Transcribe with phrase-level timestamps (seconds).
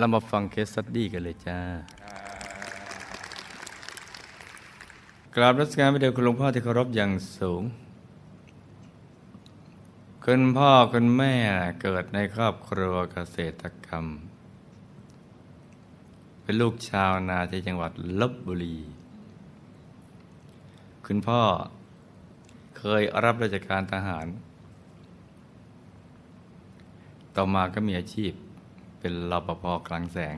[0.00, 1.58] เรามาฟัง case study กันเลยจ้า
[5.34, 7.62] กราบนมัสการพระเดชคุณหลวงพ่อที่เคารพอย่างสูง
[10.24, 11.34] คุณพ่อคุณแม่
[11.82, 14.06] เกิดในครอบครัวเกษตรกรรม
[16.42, 18.78] เป็นลูกชาวนาที่จังหวัดลพบุรี
[21.06, 21.42] คุณพ่อ
[22.78, 24.26] เคยรับราชการทหาร
[27.36, 28.32] ต่อมาก็มีอาชีพ
[29.00, 30.36] เป็นรปภกลางแสง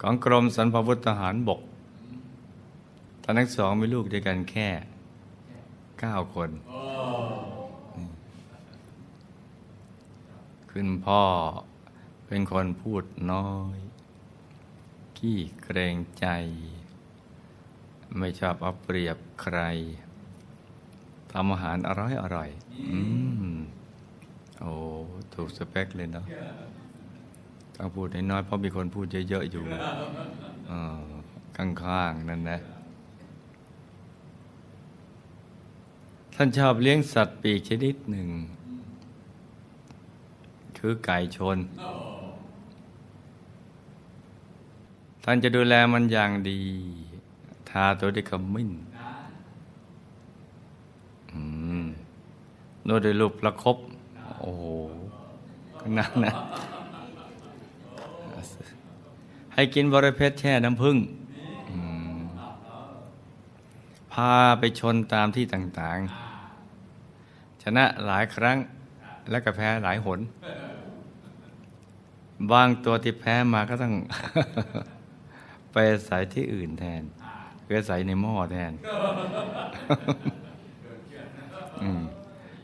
[0.00, 1.60] ของกรมสรรพวุธทหารบก
[3.22, 4.68] ท่านทั้งสองมีลูกด้วยกันแค่
[6.00, 6.50] เก้าคน
[10.70, 11.22] คุณพ่อ
[12.26, 13.78] เป็นคนพูดน้อย
[15.18, 16.26] ขี้เกรงใจ
[18.18, 19.58] ไม่ชอบเอาเปรียบใคร
[21.32, 22.50] ทำอาหารอร่อยอร่อย
[22.90, 23.00] อื
[23.54, 23.56] ม
[24.60, 24.72] โอ้
[25.34, 26.26] ถูกสเปคเลยเนาะ
[27.76, 29.66] ต้องพูดน้อยๆเพราะมีคนพูดเยอะๆอยู่
[30.66, 30.72] เอ
[31.04, 31.08] อ
[31.56, 32.60] ข้างๆนั่นนะ
[36.34, 38.28] ท่านชอบเลี้ยงสัตว์ปีกชนิดหนึ่ง
[40.78, 41.58] คือไก่ชน
[45.24, 46.60] ท่านจะดูแลมันอย่างดี
[47.70, 48.70] ทาตัวด้วยขมิ้น
[51.32, 51.40] อื
[51.82, 51.84] ม
[52.86, 53.95] นวดด้วยลูกประคบโอ้โห
[55.98, 56.34] นั่นนะ
[59.54, 60.96] ให้กินบริเพชรแช่น้ำผึ้ง
[64.12, 68.56] พาไปชนตามที่ต่างๆ ชนะหลายครั้ง
[69.30, 70.20] และก็แพ้หลายหน
[72.52, 73.94] บางตัวที่แพ้มาก็ต้อง
[75.72, 77.02] ไปใส่ที่อื่นแทน
[77.62, 78.72] เพื่อใส่ในหม้อแทน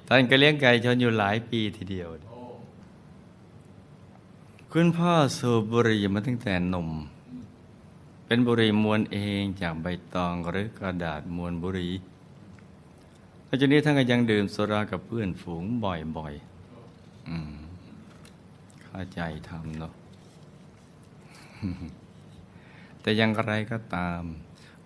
[0.07, 2.09] ท่านก็เลี้ยงไก่ชนอยู่หลายปีทีเดียว
[4.77, 6.89] คุณพ่อสูบบุหรี่มาตั้งแต่หนุ่ม
[8.27, 11.93] เป็นบุหรี่มวนเองจากใบตองหรือกระดาษมวนบุหรี่
[13.45, 17.55] แล้วจากนี้ท่านก็ยังดื่มสุรากับเพื่อนฝูงบ่อยๆอืม
[18.85, 19.93] เข้าใจทำเนาะ
[23.01, 24.23] แต่อยังไรก็ตาม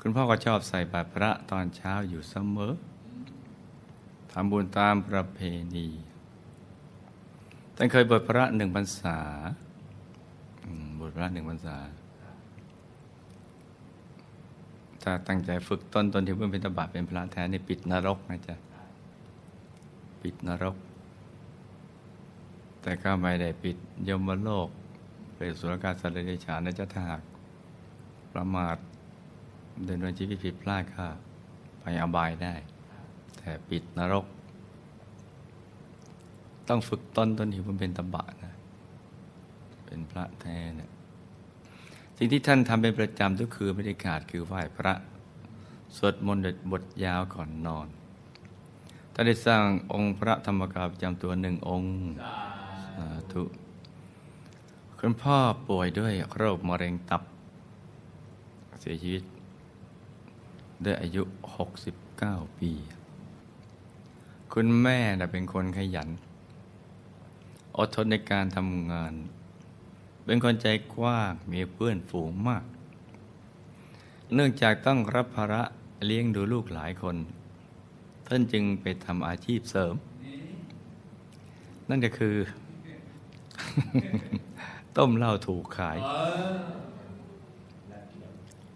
[0.01, 2.75] คุณพ่อก็ชอบใส่บาตรพระตอนเช้าอยู่เสมอ
[4.33, 5.39] ทำบุญตามประเพ
[5.75, 5.89] ณี
[7.77, 9.21] ท่านเคยบวชพระหนึ่งพรรษา
[10.99, 11.77] บวชพระหนึ่งพรรษา
[15.03, 18.57] ถ้าตั้งใจฝึกต้นตนที่เพื่อเป็นตบะเป็นพระแท้นี่ปิดนรกนะจ๊ะ
[20.23, 20.77] ปิดนรก
[22.83, 23.77] แต่ก็ไม่ได้ปิด
[24.09, 24.69] ยมโลก
[25.37, 27.23] เป็นสุรกาสัตว์เดรัจฉานนะจ๊ะถ้าหาก
[28.33, 28.77] ประมาท
[29.85, 31.05] เดินวันชีวิตผิดพลาดก็
[31.81, 32.55] ไปอบายได้
[33.37, 34.25] แต่ปิดนรก
[36.69, 38.56] ต้องฝึกต้นตนที่มันเป็นตบะนะ
[39.87, 40.91] เป็นพระแท้เนี่ย
[42.17, 44.95] สิ่งที่ท่านทำเป็นประจำทุกคืนไม่ได้ขาดคือไหว้พระ
[45.97, 47.89] สวดมนต์บทยาวก่อนนอน
[49.13, 51.93] ท่านได้สร้างองค์พระธรรมกายประจำตัวหนึ่งองค์
[52.85, 53.43] สาธุ
[54.99, 55.37] คุณพ่อ
[55.69, 57.23] ป่วยด้วยโรคมะเร็งตับ
[58.81, 59.25] เสียชีวิต
[60.85, 61.23] ด้วยอายุ
[61.91, 62.71] 69 ปี
[64.53, 64.99] คุณแม่
[65.33, 66.09] เป็นคนขยัน
[67.77, 69.13] อดทนในการทำงาน
[70.27, 72.65] เป็นคนใจกว้างมีเพื่อนฝูงมาก
[74.35, 75.63] เนื่องจากต้องรับภาระ
[76.07, 77.17] เลี้ยงดูลูกหลายคน
[78.27, 79.95] ท่านจึงไปทำอาชีพเสริม
[81.89, 82.37] นั่นก็คือ
[84.97, 85.99] ต้มเหล้าถูกขาย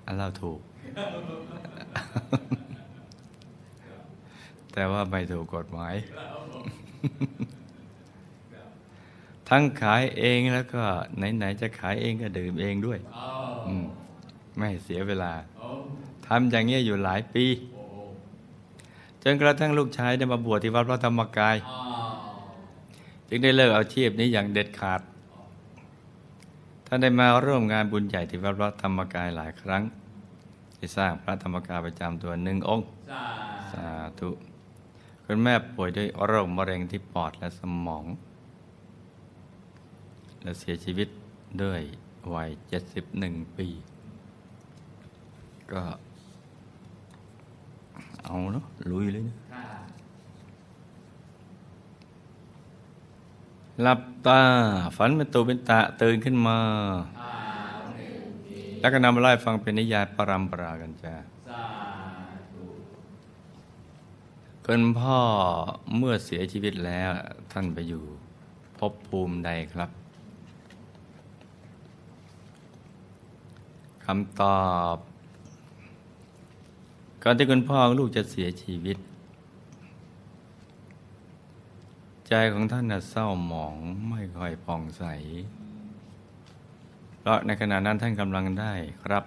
[0.06, 0.60] อันเหล้าถูก
[4.72, 5.94] แต่ว่าไม่ถูกกฎหมาย
[9.50, 10.82] ทั้งขายเองแล้วก็
[11.16, 12.98] ไหนๆจะขายเองก็ดื่มเองด้วย
[13.82, 13.86] ม
[14.56, 15.32] ไม่ให้เสียเวลา
[16.26, 17.44] ทำอย่างเงี้ยอยู่หลายปี
[19.22, 21.56] จนกระทั่งลูกชายได้มาบวชที่วัดพระธรรมกาย
[23.28, 25.00] จึงได้เลิกอาชีพนี้อย่างเด็ดขาด
[26.86, 29.82] ท่านได้มาร่วมงานบุญใหญ่ที่วัดพระธรรมกายหลายครั้ง
[30.76, 32.86] ที่สร้างพระธรรมกายประจำตัวหนึ่งองค์
[33.72, 33.86] สา
[34.18, 34.30] ธุ
[35.24, 38.04] คุณแม่ป่วยด้วยโรคมะเร็งที่ปอดและสมอง
[40.42, 41.08] และเสียชีวิต
[41.62, 41.80] ด้วย
[42.34, 42.50] วัย
[43.02, 43.68] 71 ปี
[45.72, 45.82] ก็
[48.24, 49.36] เอาเนาะลุยเลยนะ
[53.82, 54.42] หลับตา
[54.96, 56.58] ฝันเป็นตูเป็นตะตื่นขึ้นมา
[58.80, 61.14] แล้วก็นำมาไล่ฟังเป็นนิยายปรำปรากันจ้า
[64.66, 65.20] คุณพ่อ
[65.96, 67.10] เมื่อเสียชีวิตแล้ว
[67.52, 68.04] ท่านไปอยู่
[68.78, 74.64] ภพภูมิใดครับำตอ
[74.94, 74.96] บ
[77.22, 78.98] ก่อนที่คุณพ่อลูกจะเสียชีวิต
[82.28, 83.76] ใจของท่านน่ะเศร้าหมอง
[84.10, 85.04] ไม่ค่อยผ่องใส
[87.18, 88.74] เพราะในขณะนั้นท่านกำลังได้
[89.04, 89.24] ครับ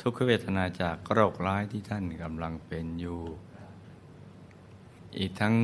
[0.00, 3.20] ทุกขเวทนาจากโรคร้ายที่ท่านกำลังเป็นอยู่
[5.18, 5.54] อีกทั้ง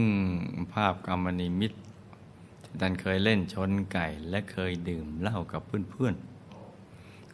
[0.72, 1.72] ภาพกรรมนิมิต
[2.64, 6.35] ที่ท่านเคยเล่นชนไก่และเคยดื่มเหล้ากับเพื่อนๆ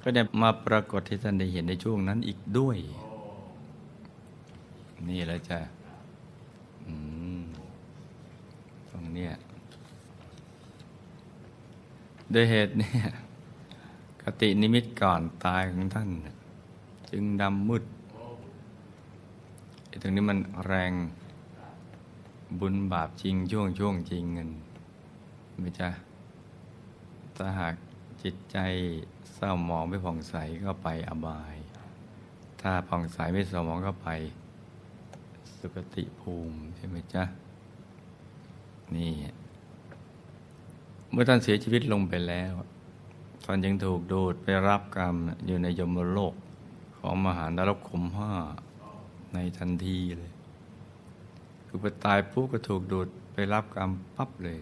[0.02, 2.78] ก็ได้มาปรากฏที่ท่านได้เห็นในช่วงนั้นอีกด้วย
[5.08, 5.58] นี่แล้วจะ
[8.90, 9.32] ตรงเนี้ย
[12.34, 13.02] ด้วยเหตุเนี่ย
[14.22, 16.10] กตินิมิตก่อนตายของท่าน
[17.10, 17.84] จึงดำมืด
[19.87, 20.93] ไอ้ตรงนี้มันแรง
[22.60, 24.50] บุญบาปจริงช่วงช่วงจริงเงิน
[25.60, 25.88] ไม่จ้ะ
[27.37, 27.75] ถ้าหาก
[28.22, 28.58] จิตใจ
[29.34, 30.34] เศร้าหมองไม่ผ่องใส
[30.64, 31.56] ก็ไปอบาย
[32.60, 34.08] ถ้าผ่องใสไม่เศร้าหมองก็ไป
[35.58, 37.24] สุคติภูมิใช่ไหมจ๊ะ
[38.96, 39.12] นี่
[41.10, 42.52] เมื่อท่านเสียชีวิตลงไปแล้ว
[43.44, 45.14] ท่านยังถูกดูดไปรับกรรม
[45.46, 46.34] อยู่ในยมโลก
[46.98, 48.32] ของมหานรกขุมห้า
[49.34, 50.32] ในทันทีเลย
[51.66, 54.56] คือพอตายปุ๊บก็ถูกดูดไปรับกรรมปั๊บเลย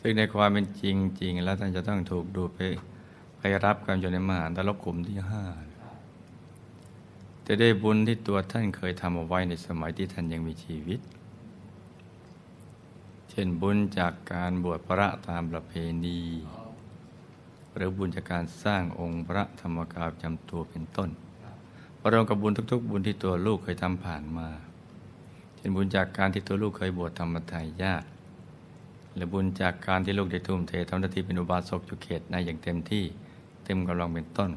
[0.00, 2.58] ซึ่งในความเป็นจริงจริงแล้วท่านจะต้องถูกดูไป
[3.38, 5.44] ไปรับกรรมอยู่ในมหานรกขุมที่ห้า
[7.46, 11.00] จะได้บุญที่ตัวท่านเคยทำเอาไว้ในสมัยที่ท่านยังมีชีวิต
[13.30, 15.72] เช่นบุญจากการบวชพระตามประเพ
[16.04, 16.20] ณี
[17.74, 21.10] หรือบุญจากการสร้างองค์พระธรรมกายจำตัวเป็นต้น
[22.00, 24.48] ประรวมกับบุญทุก ๆ บุญที่ตัวลูกเคยทำผ่านมา
[25.56, 28.04] เช่นบุญจากการที่ตัวลูกเคยบวชธรรมทายาท
[29.14, 33.04] หรือบุญจากการที่ลูกได้ทุ่มเททำหน้าที่เป็นอุบาสกจุเขตในอย่างเต็มที่
[33.64, 34.50] เต็มกำลังเป็นต้น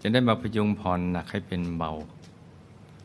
[0.00, 1.92] จะได้มาพยุงผ่อนหนักให้เป็นเบา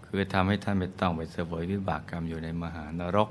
[0.05, 3.29] คือทำให้ท่านไม่ต้องไปเสวยวิบากกรรมอยู่ในมหานรก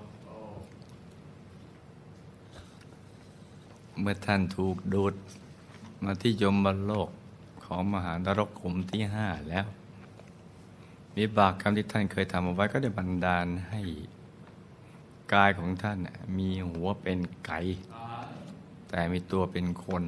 [4.00, 5.14] เมื่อท่านถูกดูด
[6.04, 7.08] มาที่ยมบโลก
[7.64, 9.66] ของมหานรกขุมที่ห้าแล้ว
[11.16, 13.80] วิบากกรรมที่ท่านเคยทำเอาไว้ก็ได้บันดาลให้
[15.34, 15.98] กายของท่าน
[16.38, 17.58] มีหัวเป็นไก่
[18.88, 20.04] แต่มีตัวเป็นคน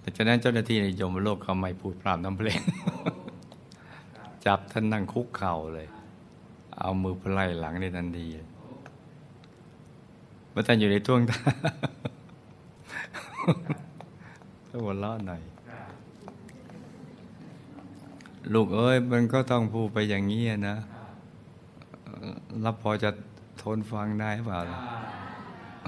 [0.00, 2.60] แต่จากนั้นเจ้าหน้าที่ในยมโลกเขาไม่พูดพร่ำทำเพลง
[4.44, 5.88] จับท่านนั่งคุกเข่าเลย
[6.78, 8.28] เอามือพลายหลังในทันที
[10.50, 11.40] เมื่อท่านอยู่ในท่วงท่า
[14.68, 15.42] ต้องหัวเราะหน่อย
[18.52, 20.76] ลูกเอ้ยมันก็ต้องพูดไปอย่างนี้นะ
[22.22, 23.10] เอ่อแล้วพอจะ
[23.62, 24.78] ทนฟังได้เปล่าล่ะ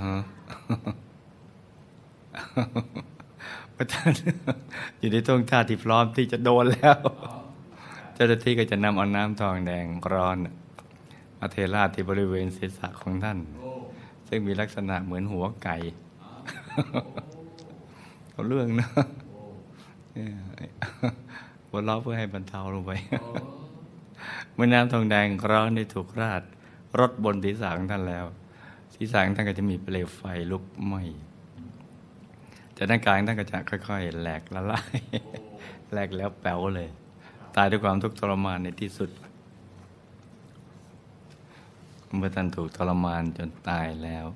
[0.02, 0.16] ฮะ
[3.76, 4.10] ประธาน
[4.98, 6.96] อยู่ในท่วงท่าที่พร้อมที่จะโดนแล้ว
[8.14, 10.36] เจ้าหน้าที่ก็จะนำเอาน้ำทองแดงร้อน
[11.38, 13.38] มาเทราดที่บริเวณศีรษะของท่าน
[14.28, 15.76] ซึ่งมีลักษณะเหมือนหัวไก่
[18.30, 18.88] เอาเรื่องนะ
[20.12, 20.28] เนี่ย
[21.68, 22.92] หัวเราะเพื่อให้บรรเทาลงไป
[24.54, 26.42] เมื่อน้ำทองแดงร้อนได้ถูกราด
[26.98, 28.24] รถบนศีรษะของท่านแล้ว
[28.94, 31.02] ศีรษะของท่านก็จะมีเปลวไฟลุกไหม้
[32.76, 34.98] จากด้านกลางท่านก็จะค่อย ๆ แหลกละลาย
[35.90, 36.88] แหลกแล้วแป๋วเลย
[37.56, 39.10] ตายด้วยความทุกข์ทรมานในที่สุด
[42.16, 44.26] เมื่อท่านถูกทรมานจนตายแล้ว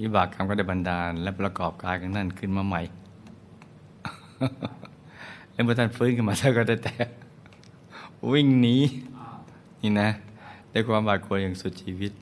[0.00, 2.82] วิบากกรรมก็ได้บันดาล และประกอบกายของท่านขึ้นมาใหม่
[5.52, 6.94] แล้วเมื่อท่านฟื้นขึ้นมาท่านก็ได้แต่
[8.32, 8.76] วิ่งหนี
[9.82, 10.10] นี่นะ
[10.72, 12.12] ด้วยความบาดกลัวอย่างสุดชีวิต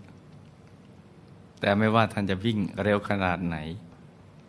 [1.61, 3.57] แต่ไม่ว่าท่านจะวิ่งเร็วขนาดไหน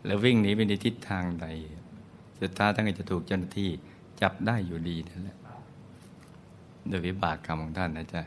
[0.06, 1.48] แล้ววิ่งหนีไปในทิศทางใด
[2.42, 3.70] สุดท้ายท่านก็จะถูกเจ้าหน้าที่
[4.22, 5.38] จับได้อยู่ดีนั่นแหละ
[6.88, 8.22] โดยวิบากกรรมของท่านนะจ๊ะ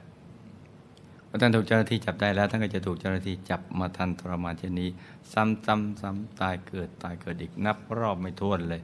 [1.26, 4.88] เมื่อท่านถูกเจ้าหน้าที่จับได้แล้วท่านก็จะถูกเจ้าหน้าที่จับมาทันทรมานเช่นนี้
[5.32, 8.82] ซ้ำซ้ำซ้ำตายเกิดตายเกิดอีกนับรอบไม่ถ้วนเลย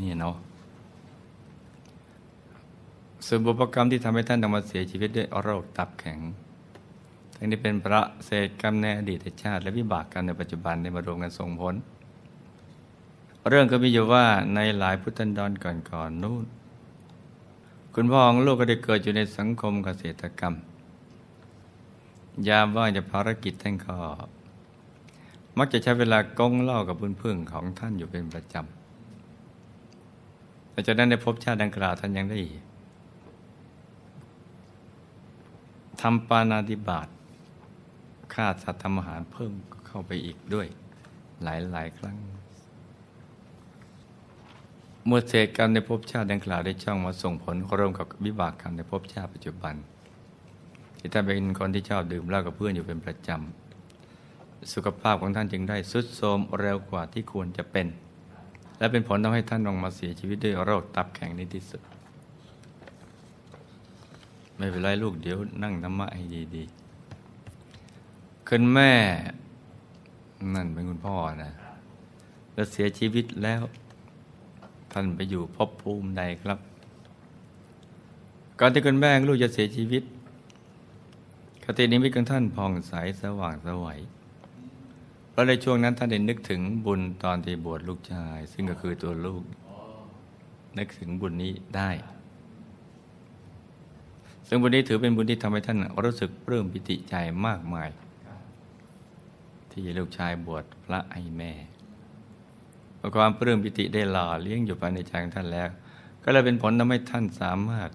[0.00, 0.36] นี่เนาะ
[3.26, 6.18] ส่วนบุพกรรมที่ทำให้ท่านต้องมาเสียชีวิตด้วยโรคตับแข็ง
[7.34, 11.74] ทั้งนี้เป็นพระเศษกรรมในอดีตชาติ และวิบากกรรมในปัจจุบันได้มารวมกันส่งผล
[13.48, 14.24] เรื่องก็มีอยู่ว่า
[14.54, 16.44] ในหลายพุทธันดรก่อนๆนู้น
[17.94, 20.54] คุณพ่อของลูกก็ได้เกิดอยู่ในสังคมเกษตรกรรม
[22.48, 23.96] ยามว่างจากภารกิจท่านก็
[25.58, 28.75] มักจะใช้เวลากงเล่ากับเพื่อนๆของท่านอยู่เป็นประจำ
[30.76, 32.40] แต่จากนั้นในภพชาติดังกล่าวท่านยังได้
[36.00, 37.08] ทำปานาติบาต
[38.34, 39.52] ฆ่าสัตว์ทำอาหารเพิ่ม
[39.86, 40.66] เข้าไปอีกด้วย
[41.42, 42.16] หลายหลายครั้ง
[45.06, 49.74] เมื่อเศษกรรมในภพชาติดังกล่าวได้ช่องมาส่งผลร่วมกับวิบากกรรมในภพชาติปัจจุบัน
[50.98, 57.88] ที่ท่านเป็นคนที่ชอบดื่มเหล้ากับเพื่อนอยู่เป็นประจำ สุขภาพของท่านจึงได้สุดโทรมเร็วกว่าที่ควรจะเป็น
[58.78, 61.82] และเป็นผลทำให้ท่านลงมาเสียชีวิตด้วยโรคตับแข็งในที่สุด
[64.56, 66.24] ไม่เป็นไรลูกเดี๋ยวนั่งธรรมะให้
[66.56, 68.92] ดีๆคุณแม่
[70.54, 71.52] นั่นเป็นคุณพ่อนะ
[72.54, 73.62] แล้วเสียชีวิตแล้ว
[74.92, 76.58] ท่านไปอยู่ภพภูมิใดครับ
[78.60, 80.02] ก่อนที่คุณแม่ลูกจะเสียชีวิต
[81.64, 82.92] คตินิมิตของท่านผ่องใส
[83.22, 84.00] สว่างสวัย
[85.36, 89.42] ราะในช่วงนั้นท่านได้นึกถึงบุญตอนที่บวชลูกชาย ซึ่งก็คือตัวลูก
[90.78, 91.90] นึกถึงบุญนี้ได้
[94.48, 97.14] ซึ่งบุญนี้ถือเป็นบุญที่ทำให้ท่านรู้สึกปลื้มปิติใจ
[97.46, 97.88] มากมาย
[99.70, 101.52] ที่ลูกชายบวชพระให้แม่
[102.98, 105.68] พราะความปลื้มปิติได้หล่อเลี้ยงอยู่ภายในใจของท่านแล้ว
[106.24, 107.90] ก็เลยเป็นผลทำให้ท่านสามารถ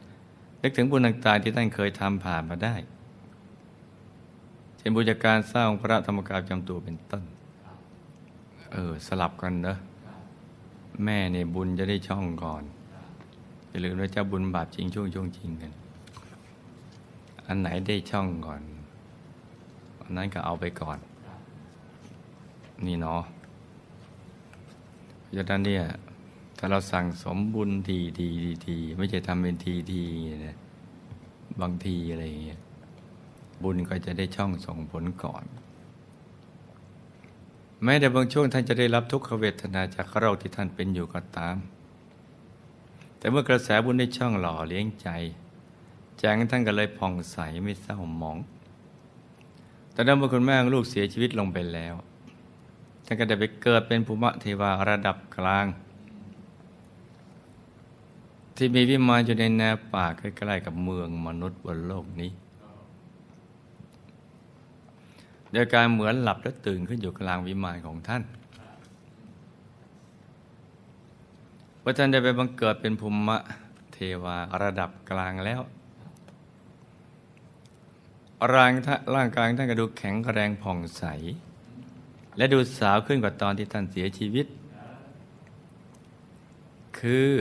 [0.61, 2.75] นึกถึงบุญต่างๆที่ท่านเคยทำผ่านมาได้
[4.81, 7.23] ช่นบุญจาการสร้างพระธรรมกายจำตัวเป็นต้น
[8.71, 9.77] เออ สลับกันเนอะ
[11.03, 12.63] แม่เนี่ยบุญจะได้ช่องก่อน
[13.67, 15.71] อย่าลืมว่าเจ้าบุญบาปจริงช่วงช่วงจริงกัน
[17.47, 18.61] อันไหนได้ช่องก่อน
[20.01, 20.99] อันนั้นก็เอาไปก่อน
[22.85, 23.21] นี่เนาะ
[25.21, 25.83] เพราะฉะนั้นเนี่ย
[26.57, 30.01] ถ้าเราสั่งสมบุญทีทีทีทีไม่ใช่ทำเป็นทีที
[30.47, 30.57] นะ
[31.61, 32.60] บางทีอะไรอย่างเงี้ย
[33.63, 35.43] บุญก็จะได้ช่องส่งผลก่อน
[37.83, 41.55] แม้แต่บางช่วงท่านจะได้รับทุกขเวทนาจากโรคที่ท่านเป็นอยู่ก็ตาม
[43.17, 45.09] แต่เมื่อกระแสบุญได้ช่องหล่อเลี้ยงใจ
[46.19, 48.37] ใจของท่านก็เลยผ่องใสไม่เศร้าหมอง
[49.91, 51.95] แต่เมื่อคุณแม่งลูกเสียชีวิตลงไปแล้ว
[53.05, 55.65] ท่านก็ได้ไปเกิดเป็นภูมิเทวาระดับกลาง
[58.55, 62.31] ที่มีวิมานอยู่ในแนวป่าใกล้ๆกับเมืองมนุษย์บนโลกนี้
[65.51, 68.23] โดยการเหมือนหลับแล้วตื่นขึ้นอยู่กลางวิมานของท่าน
[71.83, 73.37] ว่าท่านได้ไปบังเกิดเป็นภูมิ
[73.93, 75.61] เทวาระดับกลางแล้ว
[78.53, 78.71] ร่าง
[79.15, 81.03] ร่างกายท่านก็ดูแข็งแรงผ่องใส
[82.37, 84.47] และดูสาวขึ้นกว่าตอนที่ท่านเสียชีวิต
[86.99, 87.31] คือ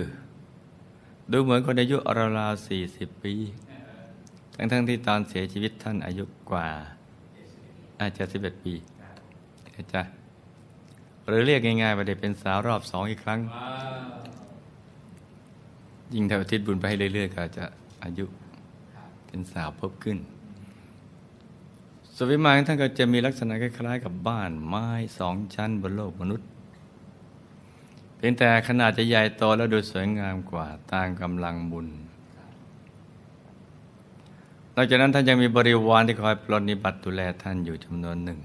[1.33, 1.97] ดูเหมือนคนอายุ
[2.39, 3.35] ราวๆสี่สิบปี
[4.57, 6.69] ทั้งๆทที่ตอนเสียชีวิตท่านอายุกว่า
[8.01, 8.75] อาจจะสิบเอ็ดปี
[9.77, 10.13] อาจารย์
[11.27, 13.41] หรือเรียกง่ายๆว่าได้เป็นสาวรอบสองอีกครั้ง
[16.15, 17.65] ยิ่งถ้าทิศบุญไปให้เรื่อยๆก็จะ
[18.03, 18.25] อายุ
[19.27, 20.19] เป็นสาวเพิ่มขึ้น
[22.17, 24.87] สวิมานท่านก็จะมีลักษณะคล้ายๆ กับบ้านไม้
[25.19, 26.49] สองชั้นบนโลกมนุษย์
[28.17, 31.89] เพียงแต่ขนาดจะใหญ่โตและดูสวยงามกว่าตามกำลังบุญ
[34.81, 38.39] อกจากนั้นท่านยังมีบริวารที่คอยปลนิบัติดูแลท่านอยู่จำนวนหนึ่ง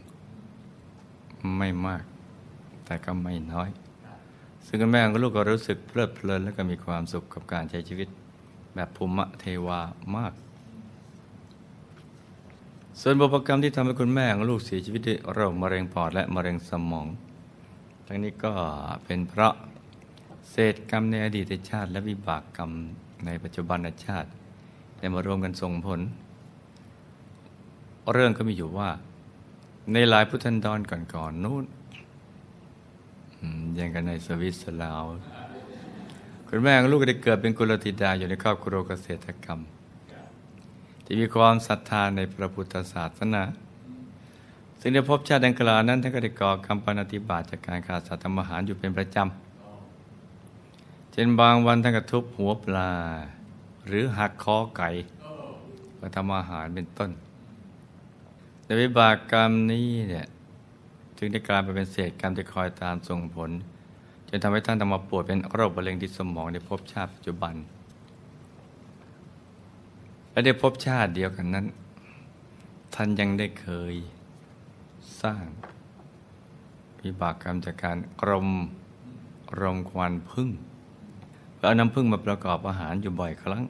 [1.57, 2.03] ไม่มาก
[2.85, 3.69] แต่ก็ไม่น้อย
[4.65, 8.07] ซึ่งแม่ของลูกก็รู้สึกเพลิดเพลินและก็มีความสุขกับการใช้ชีวิต
[8.75, 9.81] แบบภูมิเทวา
[10.15, 10.33] มาก
[13.01, 17.07] ส่วนบุพกรรมที่ทำให้คุณแม่ของลูกเสียชีวิตด้วยโรคมะเร็งปอดและมะเร็งสมอง
[18.07, 18.53] ทั้งนี้ก็
[19.05, 19.53] เป็นเพราะ
[20.49, 22.71] เศษกรรมในอดีตชาติ และวิบากกรรม
[23.25, 24.29] ในปัจจุบันชาติ
[24.97, 25.99] ได้มารวมกันส่งผล
[28.13, 28.89] เรื่องก็มีอยู่ว่า
[29.93, 31.65] ในหลายพุทธันดรก่อนๆนู้น
[33.77, 35.03] ยังกันในสวิสลาว
[36.47, 39.59] คุณแม่ของลูกก็ได้เกิดเป็นกุลธิดาอยู่ในครอบครัวเกษตรกรรม
[41.05, 43.43] ที่มีความศรัทธาในพระพุทธศาสนา
[44.79, 52.91] ซึ่งในภพบชาติดังกล่าวนั้นท่านก็ได้ก่อกรรมปฏิบัติจากการขาดสัตว์ทำอาหารอยู่เป็นประจำเช่นบางวันท่านก็ทุบหัวปลา
[53.87, 54.89] หรือหักคอไก่
[55.99, 57.11] มาทำอาหารเป็นต้น
[58.65, 60.25] แต่วิบากกรรมนี้เนี่ย
[61.17, 63.49] จึงได้กลายไปเป็นเศษกรรมที่คอยตามส่งผล
[64.27, 67.55] จนทำให้ท่านต้องมาป่วยเป็นโรคมะเร็งที่สมองในภพชาติปัจจุบัน
[70.31, 71.65] และในภพชาติเดียวกันนั้น
[72.95, 73.95] ท่านยังได้เคย
[75.21, 75.45] สร้าง
[77.01, 78.49] วิบากกรรมจากการกรม
[79.61, 80.49] รมควันพึ่ง
[81.65, 83.63] เอาน้ำพึ่งมาประกอบอาหารอยู่บ่อยครั้ง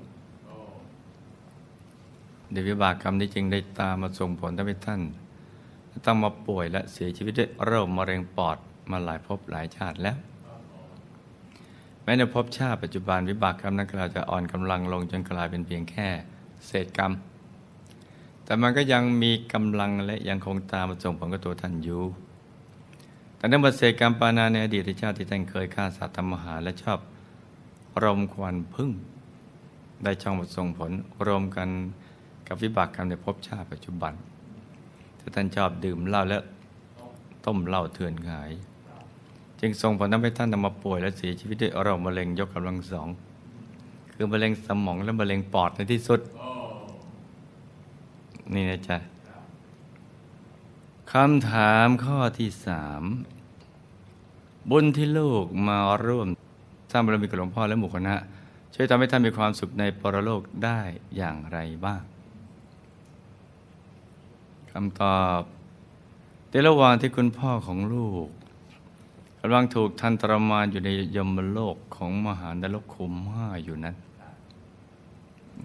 [2.51, 5.01] เดวิบากกรรมนี้จึงได้ตามมาส่งผลทำให้ท่าน
[6.05, 8.57] ต้องมาป่วยและเสียชีวิตด้วยโรคมะเร็งปอด
[8.91, 10.17] มาหลายภพหลายชาติแล้ว
[12.03, 16.07] แม้ในภพชาติปัจจุบันวิบากกรรมนั้นกล่าวจะอ่อนกำลังลงจนกลายเป็นเพียงแค่
[16.67, 17.11] เศษกรรม
[18.43, 22.03] แต่มันก็ยังมีกำลังและยังคงตามมาส่งผลกับตัวท่านอยู่
[23.39, 26.99] การทำบัตเศษกรรมปานาในอดีตชาติที่ท่านเคยฆ่าสัตว์ทำอาหารและชอบ
[28.03, 28.91] รมควันพึ่ง
[30.03, 30.91] ได้ช่องส่งผล
[31.25, 31.69] รวมกัน
[32.47, 34.13] กับวิบากกรรมในภพชาติปัจจุบัน
[35.19, 36.37] ถ้าท่านชอบดื่มเหล้าและ
[37.45, 38.51] ต้มเหล้าเถื่อนขาย
[39.59, 43.07] จึงส่งผลทำให้ท่านนำมาป่วยและเสียชีวิตด้วยโรคมะเร็งยกกำลังสอง
[44.13, 46.19] คือมะเร็งสมองและมะเร็งปอดในที่สุด
[48.53, 48.97] นี่นะจ๊ะ
[51.11, 53.03] คำถามข้อที่สาม
[54.69, 56.27] บุญที่ลูกมาร่วม
[56.91, 58.15] สร้างบารมีกับหลวงพ่อและหมู่คณะ
[58.73, 60.79] ช่วยทำให้ท่านมีความสุขในปรโลกได้
[61.17, 62.01] อย่างไรบ้าง
[64.77, 65.41] คำตอบ
[66.49, 68.27] ในระหว่างที่คุณพ่อของลูก
[69.39, 73.95] กำลังถูกทันตรมานอยู่ในยมโลกของมหานรกขุมห้าอยู่นั้น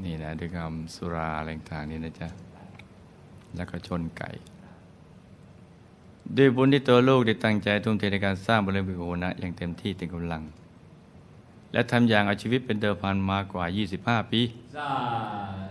[0.05, 2.29] นี่นะด้วยคำสุราอะไรต่างๆนี่นะจ๊ะ
[3.57, 4.31] แล้วก็ชนไก่
[6.37, 10.43] ด้วยบุญที่ตัวลูกได้ตั้งใจทุ่มเทในการสร้างบริเวณโหนะอย่างเต็มที่เต็มกำลัง
[11.73, 13.65] และทำอย่างเอาชีวิตเป็นเดิมพันมากว่า
[13.99, 14.41] 25 ปี
[14.77, 14.91] สา
[15.53, 15.70] ธุ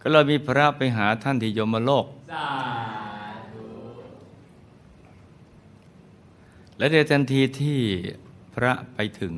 [0.00, 2.48] ก็เลยมีพระไปหาท่านที่ยมโลกสา
[3.52, 3.64] ธุ
[6.78, 7.80] และในทันทีที่
[8.54, 9.34] พระไปถึง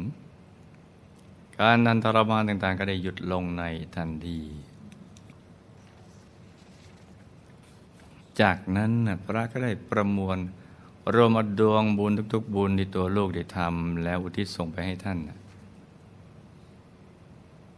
[1.60, 3.64] การนันทรมานต่างๆ ก็ได้หยุดลงใน
[3.96, 4.40] ทันที
[8.40, 8.92] จากนั้น
[9.24, 10.38] พระก็ได้ประมวล
[11.14, 15.18] รวมอดวงบุญทุก ๆ บุญที่ตัวลูกได้ทำแล้วอุทิศส่งไปให้ท่าน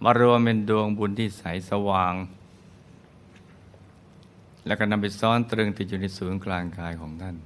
[0.02, 2.14] มารวมเป็นดวงบุญที่ใสสว่าง
[4.66, 7.36] แล้วก็นำไปซ้อนตรึงติดอยู่ในศูนย์กลางกายของท่าน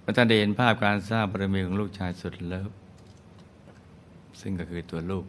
[0.00, 2.70] เมื่อท่านได้เห็นภาพการสร้างบารมีของลูกชายสุดเลิฟ
[4.40, 5.24] ซึ่งก็คือตัวลูก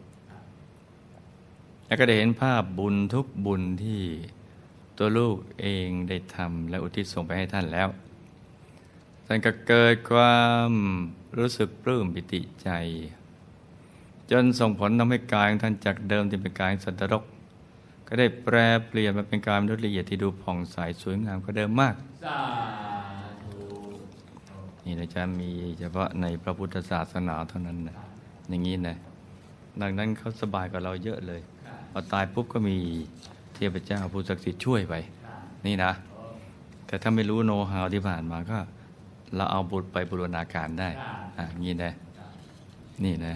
[1.86, 4.00] แล้วก็ได้เห็นภาพบุญทุกบุญที่
[4.98, 7.88] ตัวลูกเองได้ทำและอุทิศส่งไปให้ท่านแล้ว
[9.26, 10.70] ท่านก็เกิดความ
[11.38, 12.70] รู้สึกปลื้มปิติใจ
[14.30, 17.24] จนส่งผลทำให้กายของท่านจากเดิมที่เป็นกายสัตว์รก
[18.12, 18.56] ก็ได้แปร
[18.88, 21.94] เปลี่ยนมาเป็นกายมนุษย์ละเอียดที่ดูผ่องใสสวยงามกว่าเดิมมาก
[22.24, 22.40] สา
[23.42, 23.54] ธุ
[24.84, 27.96] นี่นะจ๊ะมีเฉพาะในพระพุทธศาสนาเท่านั้นนะ
[28.48, 28.96] อย่างนี้นะ
[29.80, 31.40] ดังนั้นเขาสบายกว่าเราเยอะเลย
[31.92, 32.76] พอตายปุ๊บก็มี
[33.54, 34.94] เทพเจ้าผู้ศักดิ์สิทธิ์ช่วยไป
[35.66, 35.92] นี่นะ
[36.86, 38.58] แต่ถ้าไม่รู้โน้ตฮาวที่ผ่านมาก็
[39.36, 40.88] เราเอาบุตรไปบูรณาการได้
[41.38, 41.92] อะอย่างนี้นะ
[43.04, 43.34] นี่นะ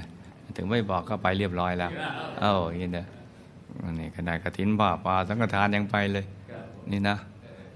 [0.57, 1.91] ถึงไม่บอกก็ไปเรียบร้อยแล้ว
[2.41, 3.07] เอ้าอย่างนี้นะ
[3.99, 6.25] นี่ขนาดกระถินบ่าปลาสังฆทานยังไปเลย
[6.91, 7.17] นี่นะ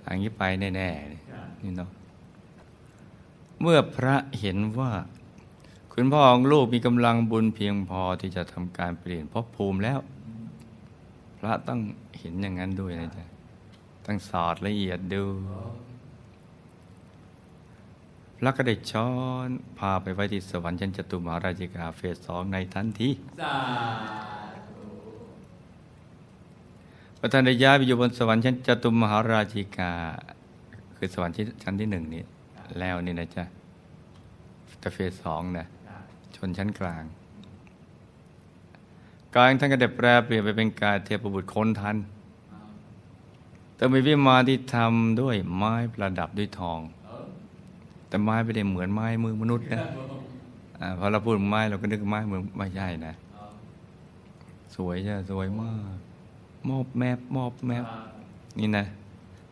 [0.04, 1.20] อย่างนี้ไปแน่ๆเลย
[1.62, 1.90] นี่เนาะ
[3.60, 4.92] เมื่อพระเห็นว่า
[5.92, 9.98] คุณพ่อของลูกมีกำลังบุญเพียงพอที่จะทำการเปลี่ยนภพภูมิแล้ว
[11.38, 11.80] พระต้อง
[12.18, 13.24] เห็นอย่างนั้นด้วยนะจ๊ะ
[14.06, 15.22] ต้องสอดละเอียดดู
[18.38, 19.10] พระก็ได้ช้อ
[19.46, 23.08] นพาไปไว้ที่สวรรค์ชั้นจตุมหาราชิกาเฟสสองในทันที
[23.40, 23.56] สา
[24.32, 24.37] ธุ
[27.18, 29.92] พระท่านได้ย้ายไปอยู่บนสวรรค์ชั้นจตุมหาราชิกา
[30.96, 32.24] คือสวรรค์ชั้นที่หนึ่งนี่
[32.78, 33.44] แล้วนี่นะจ๊ะ
[34.78, 35.66] แต่เฟสสองนะ
[36.36, 37.04] ชนชั้นกลาง
[39.36, 41.96] กายท่านก็ได้แปรเปลี่ยนไปเป็นกายเทพบุตรคนทัน
[43.76, 46.80] แต่มีวิมานที่ทำด้วยไม้ประดับด้วยทอง
[48.08, 49.82] แต่ไม้ไม่ได้เหมือนไม้มือมนุษย์นะ
[50.98, 53.14] พอเราพูดไม้เราก็นึกไม้มือไม่ใช่นะ
[54.74, 56.07] สวยใช่สวยมาก
[56.68, 57.84] มอบแมบมอบแมบ
[58.58, 58.86] นี่นะ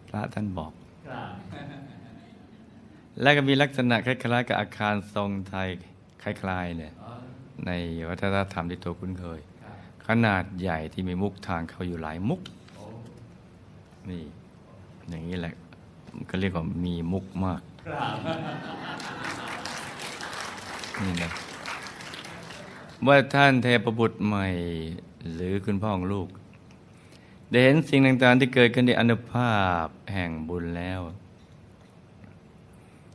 [0.09, 0.73] พระท่านบอก
[1.09, 1.29] ครับ
[3.21, 5.69] และก็มีลักษณะคล้ายๆกับอาคารทรงไทย
[6.23, 6.92] คล้ายๆเนี่ย
[7.66, 7.71] ใน
[8.09, 9.40] วัฒนธรรมที่ตัวคุ้นเคย
[10.07, 12.40] ขนาดใหญ่ที่มีมุกทางเข้าอยู่หลายมุก
[14.11, 14.23] นี่
[15.09, 15.55] อย่างนี้แหละ
[16.31, 18.16] ก็เรียกว่ามีมุกมากครับ
[21.03, 21.31] นี่นะ
[23.03, 24.47] เมื่อท่านเทพบุตรใหม่
[25.35, 26.29] หรือคุณพ่อของลูก
[27.51, 29.55] ได้เห็นสิ่งต่างๆที่เกิดขึ้นในอนุภา
[29.85, 31.01] พแห่งบุญแล้ว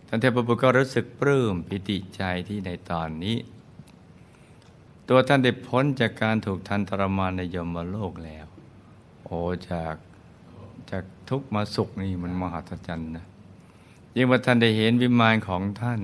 [0.08, 3.38] ท่านเทพบุตรก็รู้สึกปลื้มปิติใจที่ในตอนนี้
[5.10, 8.46] ตัวท่านได้พ้นจากการถูกทันทรมานในยมโลกแล้ว
[9.26, 9.40] โอ้
[9.72, 9.96] จาก
[10.92, 13.26] จากทุกมาสุขนี่มันมหัศจรรย์นะ
[14.16, 16.02] ยิ่งว่าท่านได้เห็นวิมานของท่าน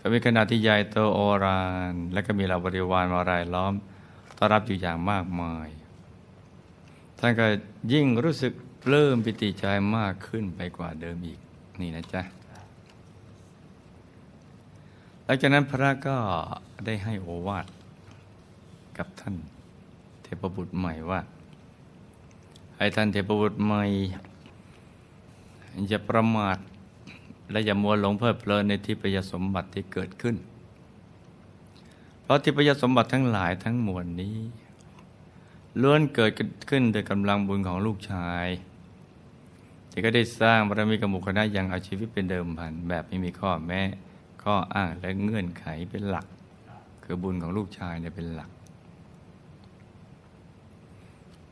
[0.00, 3.74] ก็มีขนาดที่ใหญ่โตโอราน และก็มีเหล่าบริวารมารายล้อม
[4.36, 5.68] ต้อนรับอยู่อย่างมากมาย
[7.24, 7.46] ท่านก็
[7.92, 9.64] ยิ่งรู้สึกปลื้มปิติใจ
[9.96, 11.40] มากขึ้นไปกว่าเดิมอีก
[11.80, 12.22] นี่นะจ๊ะ
[15.24, 16.16] หลังจากนั้นพระก็
[16.86, 17.66] ได้ให้โอวาท
[18.98, 19.34] กับท่าน
[20.22, 21.20] เทพบุตรใหม่ว่า
[22.76, 23.84] ให้ท่านเทพบุตรใหม่
[25.88, 26.58] อย่าประมาท
[27.50, 30.36] และอย่ามัวหลงเพลิดเพลินในทิพยสมบัติที่เกิดขึ้น
[32.22, 34.36] เพราะทิพยสมบัติทั้งหลายทั้งมวลนี้
[35.80, 36.30] ล้วนเกิด
[36.70, 38.46] ขึ้นโดยกำลังบุญของลูกชาย
[39.90, 43.80] ที่ก็ได้สร้างบารมีกับหมู่คณะย่างเอาชีวิตเป็นเดิมพันแบบไม่มีข้อแม้
[44.42, 46.26] ข้ออ้างและเงื่อนไขเป็นหลัก
[47.04, 48.50] คือบุญของลูกชายเนี่ยเป็นหลัก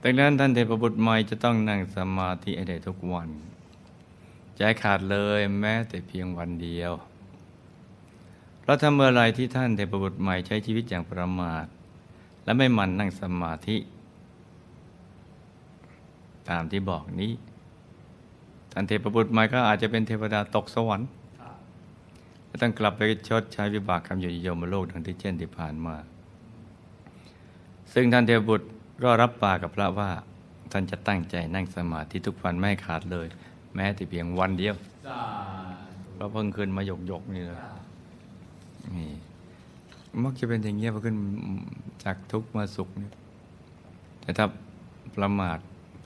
[0.02, 3.28] ดังนั้นท่านเทพบุตรใหม่จะต้องนั่งสมาธิให้ได้ทุกวัน
[4.56, 6.92] ใจขาดเลยแม้แต่เพียงวันเดียว
[8.60, 11.66] เพราะถ้าเมื่อไรที่ท่านเทพบุตรใหม่ใช้ชีวิตอย่างประมาท
[12.44, 13.76] และไม่มันนั่งสมาธิ
[16.50, 17.32] ตามที่บอกนี้
[18.72, 21.08] ท่านเทพบุตรใหม่ก็อาจจะเป็นเทวดาตกสวรรค์
[22.46, 25.96] และต้องกลับไปชดใช้วิบากกรรมอยู่ในโยมโลกดังที่เช่นที่ผ่านมา
[27.92, 28.66] ซึ่งท่านเทพบุตร
[29.02, 30.10] ก็รับปากกับพระว่า
[30.72, 33.26] ท่านจะตั้งใจนั่งสมาธิทุกวันไม่ขาดเลย
[33.74, 34.74] แม้แต่เพียงวันเดียว
[36.14, 37.60] เพราะเพิ่งขึ้นมาหยกหยกๆนี่เลย
[38.96, 39.12] นี่
[40.22, 41.16] มักจะเป็นอย่างเงี้ยพอขึ้น
[42.04, 43.12] จากทุกข์มาสุขเนี่ย
[44.20, 44.46] แต่ถ้า
[45.16, 45.58] ประมาท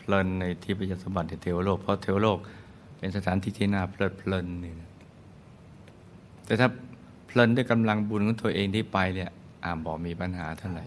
[0.04, 2.38] เพลินในที่ประยสมบัติในเทวโลก เพราะเทวโลก
[2.98, 4.90] เป็นสถานที่ที่น่าเพลิดเพลินนี่นะ
[6.44, 6.68] แต่ถ้า
[7.26, 9.30] เพลินด้วยกำลังบุญของตัวเองที่ไปเนี่ย
[9.64, 10.84] อ่าบอกมีปัญหาเท่าไหร่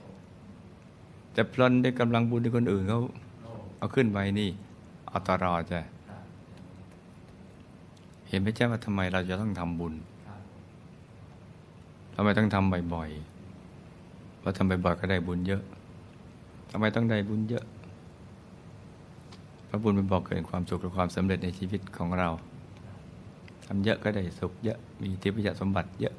[1.33, 2.99] แต่เพลินด้วยกำลังบุญที่คนอื่นเขา
[3.77, 4.49] เอาขึ้นไปนี่
[5.07, 5.79] เอาตลอดจะ
[8.27, 9.93] เห็นไหมเจ้าว่าทำไมเราจะต้องทำบุญ
[12.15, 15.63] ทำไมต้องทำบ่อยๆเพราะทำบ่อยๆก็ได้บุญเยอะ
[16.71, 22.29] ทำไมต้องได้บุญเยอะะบุญเป็นบอกเกิดความสุขและความสำเร็จในชีวิตของเรา
[23.65, 26.15] ทำเยอะก็ได้สุขเยอะมีทิพยสมบัติเยอะ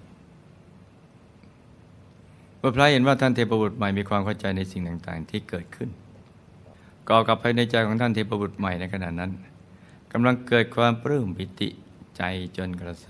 [2.59, 5.88] เมื่อพระเห็นว่าท่านเทพบุตรใหม่มีความเข้าใจในสิ่งต่างๆ ที่เกิดขึ้น
[7.09, 9.31] ก่อกับภายในใจของท่านเทพบุตรใหม่ในขณะนั้น
[10.12, 11.68] กำลังเกิดความปลื้มปิติ
[12.16, 12.23] ใจ
[12.57, 13.09] จนกระแส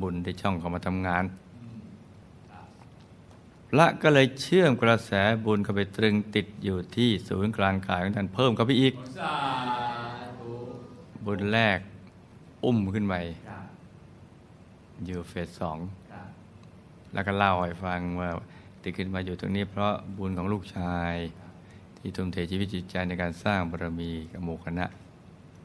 [0.00, 1.24] บุญได้ช่องเข้ามาทำงาน
[3.70, 5.12] พระก็เลยเชื่อมกระแส
[5.44, 8.94] บุญเข้าไปตรึงติดอยู่ที่ศูนย์กลางกายของท่านเพิ่มเข้าไปอีก
[11.26, 11.78] บุญแรก
[12.64, 13.14] อุ้มขึ้นไป
[15.06, 15.78] อยู่เฟสสอง
[17.12, 18.30] แล้วก็เล่าให้ฟังว่า
[18.82, 21.14] ติดขึ้นมาอยู่ตรงนี้เพราะบุญของลูกชาย
[21.98, 24.86] ที่ทุ่มเทชีวิตจิตใจในการสร้างบารมีกับหมู่คณะ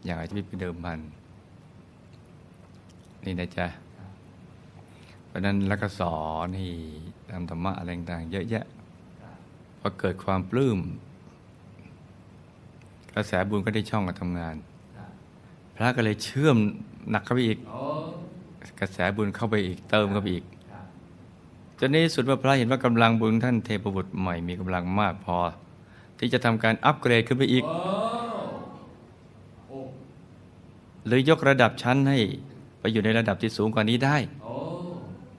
[0.05, 0.99] อย่างอาชีวิตเป็นเดิมพัน
[3.25, 3.67] นี่นะจ๊ะ
[5.33, 6.67] เพราะนั้นแล้วก็สอนให้
[7.31, 8.65] ทำธรรมะอะไรต่างเยอะแยะ
[9.79, 10.79] พอเกิดความปลื้ม
[13.13, 14.55] กระแสบุญก็ได้ช่องมาทำงาน
[15.75, 16.57] พระก็เลยเชื่อม
[17.09, 17.57] หนักเข้าไปอีก
[18.79, 20.45] กระแสบุญเข้าไปอีกเติมเข้าไปอีก
[21.79, 25.37] จนในที่สุดเมื่อพระเห็นว่ากำลังบุญท่านเทพบุตรใหม่มีกำลังมากพอ
[26.19, 27.63] ที่จะทำการอัปเกรดขึ้นไปอีก
[31.05, 32.19] หรือยกระดับชั้นให้
[32.79, 34.17] ไปอยู่ในระดับที่สูงกว่านี้ได้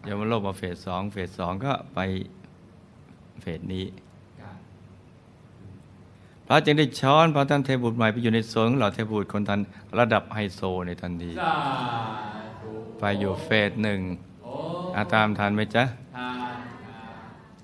[0.09, 1.99] ยมโลกมาเฟสสองเฟสสองก็ไป
[3.41, 3.85] เฟสนี้
[4.41, 4.57] ครับ
[6.47, 9.61] พระจึงได้ช้อนพระท่านเทพบุตรใหม่ไปอยู่ในโซนของเหล่าเทพบุตรคนทัน
[9.99, 11.55] ระดับไฮโซในทันทีสา
[12.63, 14.01] ธุไปอยู่เฟสหนึ่ง
[14.45, 14.53] โอ้
[14.97, 15.85] อาตามทันไหมจ๊ะ
[16.17, 17.15] ทานครับ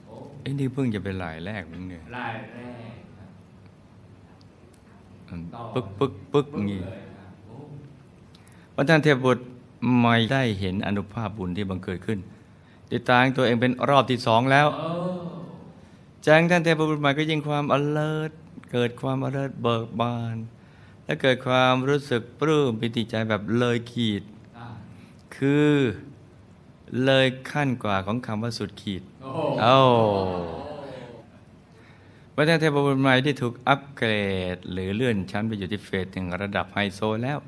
[0.07, 2.61] โอ้ไอ้นี่เพิ่งจะเป็นหลายแรกมึงเนี่ยรายแร
[2.93, 3.31] กครับ
[5.29, 7.57] อืมต่อปึ๊กปึ๊กปึ๊กอย่างงี้เลยครับโอ้
[8.75, 9.43] พระท่านเทพบุตร
[10.01, 12.19] ไม่ได้เห็นอนุภาพบุญที่บังเกิดขึ้น
[12.93, 14.69] ติดตามตัวเองเป็นรอบที่สองแล้ว
[16.25, 18.33] แจ้งท่านเทพบุตรใหม่ก็ยิ่งความ alert
[18.73, 20.37] เกิดความ alert เบิกบาน
[21.05, 24.23] และเกิดความรู้สึกปลื้มปิติใจแบบเลยขีด
[25.37, 25.75] คือ
[27.05, 29.81] เลยขั้นกว่าของคำว่าสุดขีดโอ้เอ้า
[32.35, 34.13] พระท่านเทพบุตรใหม่ที่ถูกอัปเกร
[34.55, 37.39] ด หรือเลื่อนชั้นไปอยู่ที่เฟสถึงระดับไฮโซแล้ว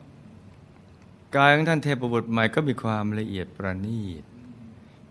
[1.36, 4.24] กายของท่านเทพบุตรใหม่ก็มีความละเอียดประณีต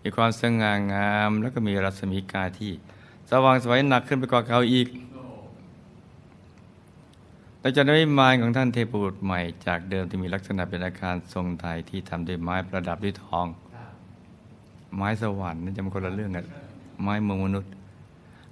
[0.02, 2.72] มีความสง่างาม แล้วก็มีรัศมีกายที่
[3.30, 5.24] สว่างไสวยหนักขึ้นไปกว่าเขาอีกโอ้
[7.60, 13.46] หลังจากนั้นวิมานของท่านเทพบุตรใหม่จากเดิมที่มีลักษณะเป็นอาคารทรงไทยที่ทำด้วยไม้ประดับด้วยทอง
[14.96, 16.46] ไม้สวรรค์นี่จะมันคนละเรื่องกัน
[17.02, 17.70] ไม้เมืองมนุษย์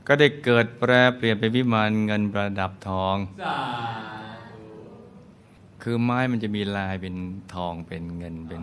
[0.06, 3.58] ก็ได้เกิดแปรเปลี่ยนเป็นวิมานเงินประดับทองสา
[5.82, 7.14] คือไม้มันจะมีลายเป็น
[7.54, 8.62] ทองเป็นเงินเป็น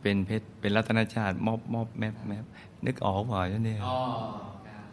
[0.00, 2.44] เป็นเพชรเป็นรัตนชาติมอบมอบแมบแมบ
[2.86, 3.98] นึกออกเปล่าเนี่ยอ๋อ
[4.66, 4.86] ครับ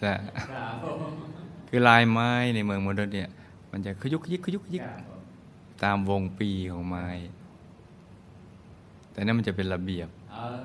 [0.00, 0.12] จะ
[0.50, 1.12] ครับผม
[1.68, 3.30] คือลายไม้ในเมืองมนุษย์เนี่ย
[3.70, 5.20] มันจะขยุกขยิกขยุกขยิกครับผม
[5.82, 7.06] ตามวงปีของไม้
[9.12, 10.64] แต่นั่นมันจะเป็นระเบียบเออ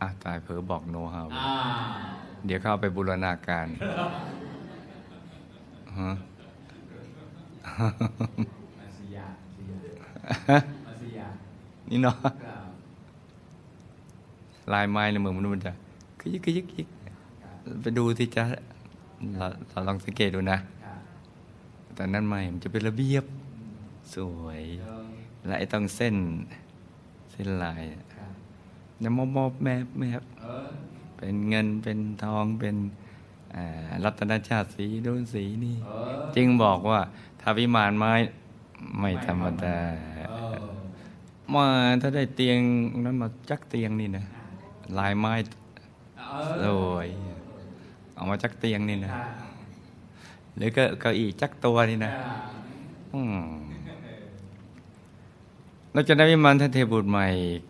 [0.00, 1.50] อะตายเผลอบอกโนฮาวอ่า
[2.46, 3.66] เดี๋ยวเข้าไปบูรณาการ
[5.98, 6.12] ฮะ
[8.78, 9.26] มาสิยา
[9.56, 9.76] สิยา
[10.86, 11.28] มาสิยา
[11.90, 12.62] นี่เนาะครับ
[14.72, 15.72] ลายไม้ในเมืองมนุษย์มันจะ
[16.20, 16.88] กยึกกยึกกยึก
[17.42, 18.42] ครับไปดูที่จะ
[19.36, 20.98] เราเราลองสังเกตดูนะครับ
[21.94, 23.24] แต่นั่นไม่มันจะเป็นระเบียบ
[23.58, 23.76] อืม
[24.14, 25.08] สวยเออ
[25.46, 26.14] และไอ้ต้องเส้น
[27.30, 27.82] เส้นลาย
[28.14, 28.32] ครับ
[29.02, 30.22] น้ำมอบมอบแมบแมบ
[31.20, 32.76] เออเป็นเงินเป็นทองเป็น
[33.54, 37.00] อ่ารัตนชาติสีโดนสีนี่เออจึงบอกว่า
[37.40, 38.12] ถ้าวิมานไม้
[38.98, 39.78] ไม่ธรรมดา
[40.30, 40.56] เออ
[41.54, 41.66] มา
[42.02, 42.58] ถ้าได้เตียง
[43.04, 44.24] นั้นมาจักเตียงนี่นะ
[44.98, 45.32] ลายไม้
[46.60, 47.08] เอสอวย
[48.14, 49.26] เอามาจักเตียงนี่นะครับ
[50.56, 52.40] หรือก็เก้าอี้จักตัวนี่นะครับ
[53.14, 53.40] อืม
[55.94, 57.26] นอกจากนั้นวิมานท่านเทพบุตรใหม่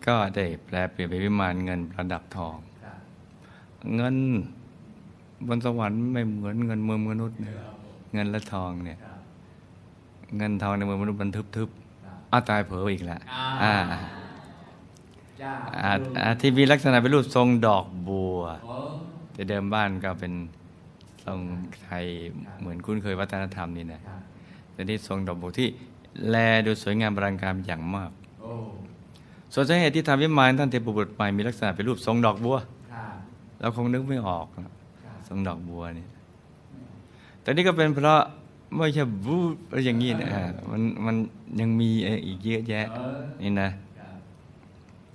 [0.07, 2.70] ก็ได้แปลเปลี่ยนเป็นวิมานเงินประดับทองครับ
[3.95, 4.15] เงิน
[5.47, 7.51] บนสวรรค์ไม่เหมือนเงินเมืองมนุษย์นะ
[8.13, 9.19] เงินและทองเนี่ยครับ
[10.37, 13.19] เงินทองในเมืองมนุษย์มันทึบครับๆอ้าวตายเผลออีกแล้ว
[13.63, 14.01] อ่าอ่า
[15.41, 18.77] จ้าอ่าอ่าที่มีลักษณะเป็นรูปทรงดอกบัวโอ้
[19.33, 20.33] แต่เดิมบ้านก็เป็น
[21.25, 21.39] ทรง
[21.83, 22.05] ไทย
[22.59, 24.19] เหมือนคุ้นเคยวัฒนธรรมนี่นะครับ
[24.73, 25.67] แต่ที่ทรงดอกบัวที่
[26.29, 28.51] แลดูสวยงามบรังการอย่างมากโอ้
[29.53, 32.69] ส่วนสาเหตุที่ทำวิมานท่านเทพบุตรใหม่มีลักษณะเป็นรูปทรงดอกบัวครับ
[33.61, 34.73] เราคงนึกไม่ออกนะครับ
[35.27, 36.07] ทรงดอกบัวนี่
[37.41, 38.21] แต่นี่ก็เป็นเพราะ
[38.77, 39.37] ไม่ใช่บู
[39.69, 41.15] อะไรอย่างนี้นะอ่ามันมัน
[41.59, 41.89] ยังมี
[42.25, 43.69] อีกเยอะแยะเออนี่นะ
[43.99, 44.17] ครับ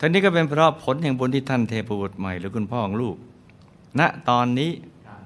[0.00, 3.16] ทั้งนี้ก็เป็นเพราะผลแห่งบุญที่ท่านเทพบุตรใหม่หรือคุณพ่อของลูก
[3.98, 4.70] ณตอนนี้
[5.06, 5.20] ครับ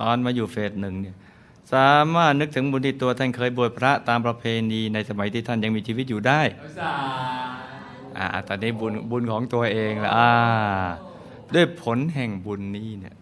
[0.00, 1.16] ตอนมาอยู่เฟสหนึ่งเนี่ย
[1.72, 6.92] สามารถนึกถึงบุญที่ตัวท่านเคยบวชพระตามประเพณีในสมัยที่ท่านยังมีชีวิตอยู่ได้เอาสา
[8.18, 10.30] อ่าตอนนี้บุญบุญของตัวเองละอ่า
[11.54, 13.16] ด้วยผลแห่งบุญนี้เนี่ย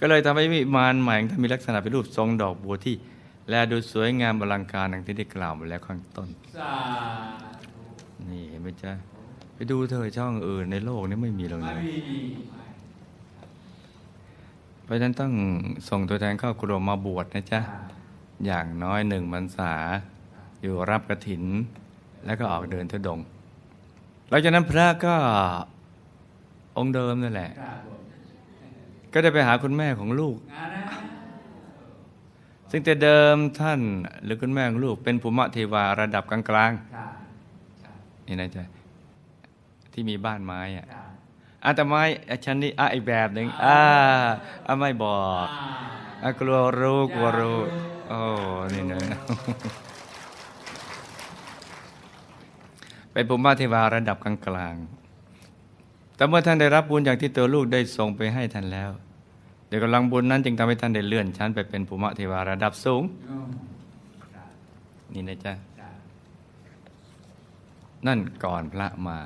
[0.00, 2.94] ก็เลยทำให้วิมานใหม่ของท่ามีลักษณะเป็นรูปทรงดอกบัวที่
[3.48, 6.28] แลดูสวยงามอลังการดังที่ได้กล่าวมาแล้วข้างต้น
[8.28, 8.92] นี่เห็นไหมจ๊ะ
[9.54, 11.74] ไปดูเธอช่องอื่นในโลกนี้ไม่มีหรอกนะ
[14.84, 15.32] เพราะฉะนั้นต้อง
[15.88, 17.60] ส่งตัวแทนเข้าครัวมาบวชนะจ๊ะ
[18.46, 19.72] อย่างน้อยหนึ่งพรรษา
[20.62, 21.42] อยู่รับกระถิน
[22.26, 23.20] แล้วก็ออกเดินทุดง
[24.28, 25.14] หลังจากนั้นพระก็
[26.76, 27.98] องค์เดิมนั่นแหละครับผม
[29.12, 30.84] ก็ได้ไปหาคุณแม่ของลูกงานนะ
[32.70, 33.80] ซึ่งแต่เดิมท่าน
[34.24, 36.72] หรือคุณแม่ของลูก เป็นภูมิเทวาระดับกลางครับ
[37.84, 38.64] ครับๆนี่นะจ๊ะ
[39.92, 41.14] ที่มีบ้านไม้อะครับ
[41.64, 43.78] อะแต่ไม้อะชั้นนี้อะอีกแบบหนึ่งอ่า
[44.66, 45.46] อะไม่บอก
[46.22, 47.58] อ่าอะกลัวรู้กลัวรู้
[48.08, 48.18] โอ้
[48.74, 49.02] นี่นะ
[53.12, 55.01] เป็นภูมิเทวาระดับกลางๆ
[56.22, 58.90] แต่เมื่อท่านได้รับบุญอย่างที่ตัวลูกได้ส่งไปให้ท่านแล้ว
[59.68, 63.02] เดี๋ยวกำลังบุญนั้นจึงทำให้ท่านได้เลื่อนชั้นไปเป็นภูมิเทวาระดับสูง
[65.12, 65.52] นี่นะจ๊ะ
[68.06, 69.18] นั่นก่อนพระมา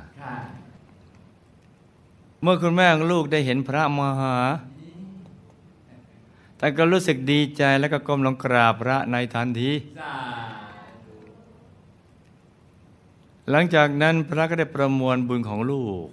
[2.43, 4.37] เมื่อคุณแม่ของลูกได้เห็นพระมาหา
[6.59, 9.71] ท่านก็รู้สึกดีใจแล้วก็ก้มลงกราบพระในทันที
[13.51, 16.09] หลังจากนั้นพระก็ได้ประมวลบุญของลูก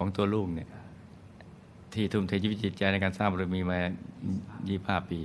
[0.00, 0.68] ของตัวลูกเนี่ย
[1.94, 3.78] ที่ทุ่มเทชีวิตจิตใจในการสร้างบารมีมา
[4.44, 5.20] 25 ปี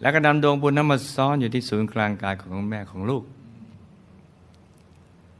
[0.00, 3.22] แล้วก็นำดวงบุญนั้นมาซ้อนอยู่ที่ศูนย์กลางกายของแม่ของลูก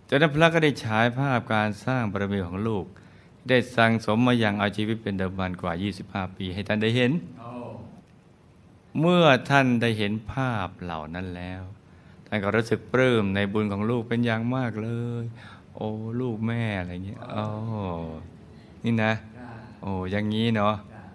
[0.08, 2.84] จนนั้นพระก็ได้ฉายภาพการสร้างบารมีของลูก
[3.48, 5.72] ได้สั่งสมมาอย่างเอาชีวิตเป็นเดิมพันกว่า
[6.04, 7.12] 25 ปี ให้ท่านได้เห็น
[9.00, 11.62] เมื่อท่านได้เห็นภาพเหล่านั้นแล้ว
[12.26, 14.90] ท่านก็รู้สึกปลื้มในบุญของลูกเป็นอย่างมากเล
[15.22, 15.24] ย
[15.76, 15.88] โอ้
[16.20, 17.44] ลูกแม่อะไรเงี้ยโอ้
[18.84, 21.06] นี่นะครับโอ้อย่างนี้เนาะครับ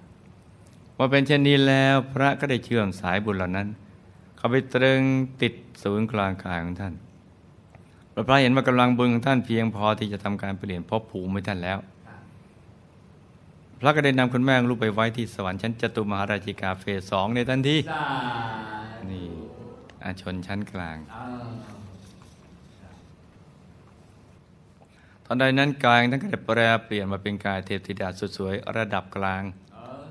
[0.98, 3.68] ว่าเป็นเช่นนี้แล้วพระก็ได้เชื่อมสายบุญเหล่านั้น
[4.38, 5.02] เข้าไปตรึง
[5.42, 5.54] ติด
[5.84, 6.94] ศูนย์กลางกายของท่าน
[8.28, 11.78] พระเห็นว่ากำลังบุญของท่านเพียงพอที่จะทำการเปลี่ยนภพภูมิให้ท่านแล้ว
[12.08, 12.22] ครับ
[13.80, 18.06] พระก็ได้นำคุณแม่ของลูกไปไว้ที่สวรรค์ชั้นจตุมหาราชิกาเฟสสองในทันทีสา
[19.12, 19.28] นี่
[20.04, 20.98] อาชนชั้นกลาง
[25.30, 30.08] ออตอนใดนั้นกายของท่านก็ได้แปรเปลี่ยนมาเป็นกายเทพธิดาสุดสวยระดับกลางเออ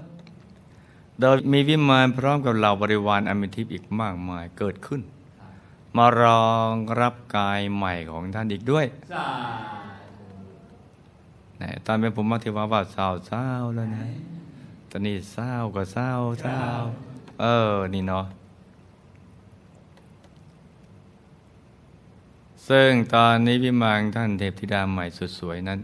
[1.20, 5.00] โดยมีวิมานพร้อมกับเหล่าบริวารอมิทิพย์อีกมากมายเกิดขึ้น
[5.96, 8.86] มารองรับกายใหม่ของท่านอีกด้วย
[11.62, 14.06] นะตอนเป็นผมมาเทวาว่าเศร้าเศร้าแล้วนะ
[14.90, 16.10] ตอนนี้เศร้าก็เศร้า
[16.42, 16.60] เศร้า
[17.40, 18.26] เออ นี่เนาะ
[22.68, 25.80] ซึ่งตอนนี้วิมานท่านเทพธิดาใหม่สุดสวยนั้น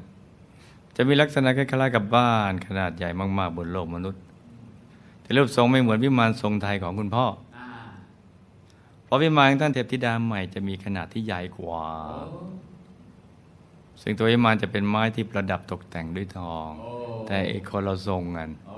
[0.96, 4.22] จะมีลักษณะคล้ายๆกับบ้านขนาดใหญ่มากๆบนโลกมนุษย์
[5.22, 7.58] แต่รูปทรงไม่เหมือนวิมานทรงไทยของคุณพ่ออ
[9.04, 11.84] เพราะวิมานท่านเทพธิดาใหม่จะมีขนาดที่ใหญ่กว่า
[14.02, 16.86] ซึ่งตัววิมานจะเป็นไม้ที่ประดับตกแต่งด้วยทองอ
[17.26, 18.72] แต่เอกคนละทรงกันอ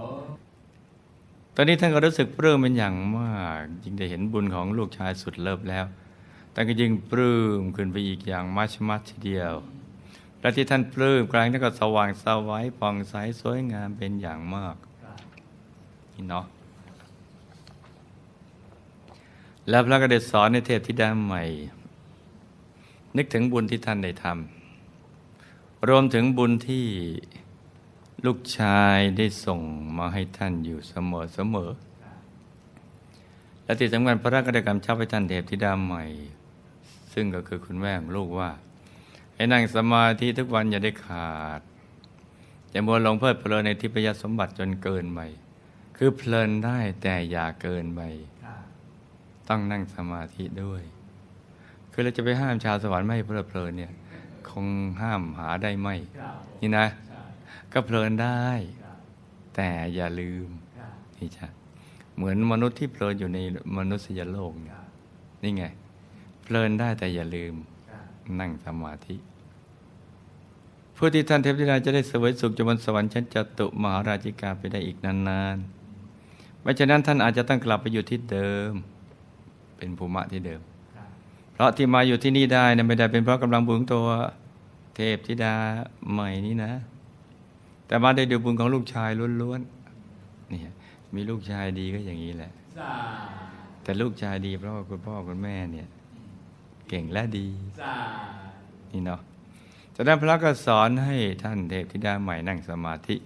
[1.55, 5.87] ตอนนี้ท่านก็รู้สึกปลื้มเป็นอย่างมากยิ่งได้เห็นบุญของลูกชายสุดเลิฟแล้ว
[6.59, 9.55] ท่านก็ยิ่งปลื้มขึ้นไปอีกอย่างมัชมัชทีเดียว
[10.41, 14.77] และที่ท่านปลื้มกลางท่านก็สว่างสวัยผ่องใสสวยงามเป็นอย่างมาก
[16.13, 16.47] นี่เนาะ
[19.69, 21.43] แล้วพระก็ได้สอนในเทพธิดาใหม่
[23.17, 26.87] นึกถึงบุญที่ท่านได้ทำรวมถึงบุญที่
[28.27, 29.61] ลูกชายได้ส่ง
[29.99, 31.71] มาให้ท่านอยู่เสมอเสมอ
[33.65, 36.05] และที่สำคัญพระก็ได้กำชับให้ท่านเทพธิดาใหม่
[37.19, 38.51] ซึ่งก็คือคุณแม่ของลูกว่า
[39.35, 41.61] ให้นั่งสมาธิทุกวันอย่าได้ขาด
[42.71, 45.21] อย่ามัวลงเพลิดเพลินในทิพยสมบัติจนเกินไป
[45.97, 48.01] คือเพลินได้แต่อย่าเกินไป
[49.49, 50.83] ต้องนั่งสมาธิด้วย
[51.93, 53.93] คือเราจะไปห้ามชาวสวรรค์ไม่เพลิดเพลินเนี่ย
[54.51, 54.67] คง
[55.01, 56.87] ห้ามหาได้ไมครับนี่นะ
[57.73, 58.47] ก็เพลินได้
[59.55, 60.49] แต่อย่าลืม
[61.19, 61.47] นี่จ้ะ
[62.17, 63.39] เหมือนมนุษย์ที่เพลินอยู่ใน
[63.77, 64.77] มนุษยโลกเนี่ย
[65.43, 65.65] นี่ไง
[66.47, 67.55] เพลินได้แต่อย่าลืม
[67.91, 68.05] ครับ
[68.41, 69.17] นั่งสมาธิ
[70.97, 78.73] ผู้ที่ท่านเทพธิดาจะได้เสวยสุขจบนสวรรค์ชั้นจตุมหาราชิกาไปได้อีกนานๆไม่ฉะนั้นท่านอาจจะต้องกลับไปอยู่ที่เดิม
[79.77, 80.61] เป็นภูมิที่เดิม
[80.97, 81.09] ครับ
[81.53, 84.07] เพราะที่มาอยู่ที่นี่ได้นะไม่ได้เป็นเพราะกำลังบุญของตัว
[84.97, 85.55] เทพธิดา
[86.13, 86.73] ใหม่นี้นะ
[87.87, 90.61] แต่มาได้ดูบุญของลูกชายล้วนๆนี่
[91.15, 92.93] มีลูกชายดีก็อย่างนี้แหละสา
[93.83, 95.89] แต่ลูกชายดีเพราะว่าคุณพ่อคุณแม่เนี่ย
[96.89, 97.47] เก่งและดี
[97.81, 97.97] สา
[98.91, 99.21] นี่เนาะ
[99.95, 103.17] จากนั้นพระก็สอนให้ท่านเทพธิดาใหม่นั่งสมาธิ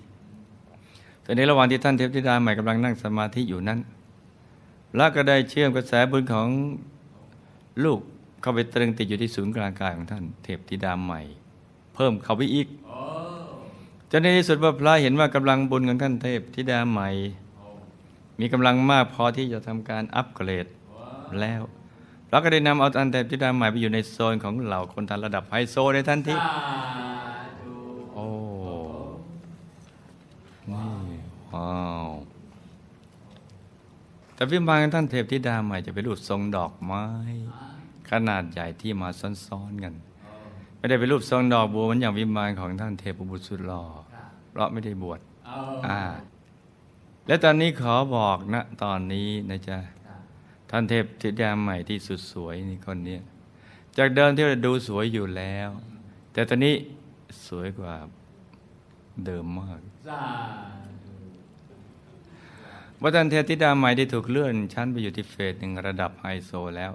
[1.24, 3.78] ตอนนี้ระหว่างที่ท่านเทพธิดาใหม่กำลังนั่งสมาธิอยู่นั้น
[4.92, 6.48] พระก็ได้เชื่อมกระแสบุญของ
[7.84, 8.00] ลูก
[8.40, 11.20] เข้าไปตรึงติดอยู่ที่ศูนย์กลางกายของท่าน เทพธิดาใหม่
[11.94, 12.98] เพิ่มเข้าไปอีกโอ้
[14.10, 17.08] จนในที่สุดว่าพระเห็นว่ากำลังบุญของท่านเทพธิดาใหม่
[17.58, 17.68] โอ้
[18.40, 21.62] มีกำลังมากพอที่จะทำการอัปเกรดว้าแล้ว
[22.30, 26.50] เราก็ได้นำเอาอันเทพธิดาใหม่ไปอยู่ในโซนของเหล่าคนทันระดับไฮโซในทันทีสา
[27.60, 27.74] ธุ
[28.14, 28.26] โอ้
[30.70, 30.88] นี่
[31.52, 31.72] ว้า
[32.04, 32.08] ว
[34.34, 37.04] แต่วิมานของท่านเทพธิดาใหม่จะเป็นรูปทรงดอกไม้
[38.10, 39.08] ขนาดใหญ่ที่มา
[39.46, 39.94] ซ้อนๆกัน
[40.76, 46.00] ไม่ได้เป็นรูปทรงดอกบัวเหมือนอย่างวิมานของท่านเทพบุตรสุดหล่อครับเพราะไม่ได้บวชเอาอ่า
[47.26, 49.99] และตอนนี้ขอบอกนะ ตอนนี้นะจ๊ะครับ
[50.70, 53.18] ท่านเทพธิดาใหม่ที่สุดสวยนี่คนนี้
[53.96, 55.68] จากเดิมที่เราดูสวยอยู่แล้ว
[56.32, 56.74] แต่ตอนนี้
[57.46, 57.94] สวยกว่า
[59.24, 59.80] เดิมมาก
[63.00, 66.92] ว่าท่านเทพธิดาใหม่ได้ถูกเลื่อนชั้นไปอยู่ที่เฟสหนึ่งระดับไฮโซแล้ว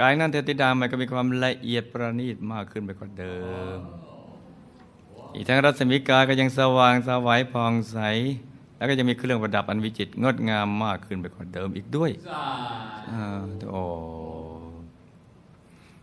[0.00, 3.38] กายนั้นเทพธิดาใหม่ก็มีความละเอียดประณีตมากขึ้นไปกว่าเดิ
[3.76, 3.78] ม
[5.34, 7.98] อีกทั้งรัศมีกายก็ยังสว่างสวัยผ่องใส
[8.82, 12.44] แล้วก็จะมีเครื่องประดับอันวิจิตรงดงามมากขึ้นไปกว่าเดิมอีกด้วยสา
[13.12, 13.82] อ่าโอ้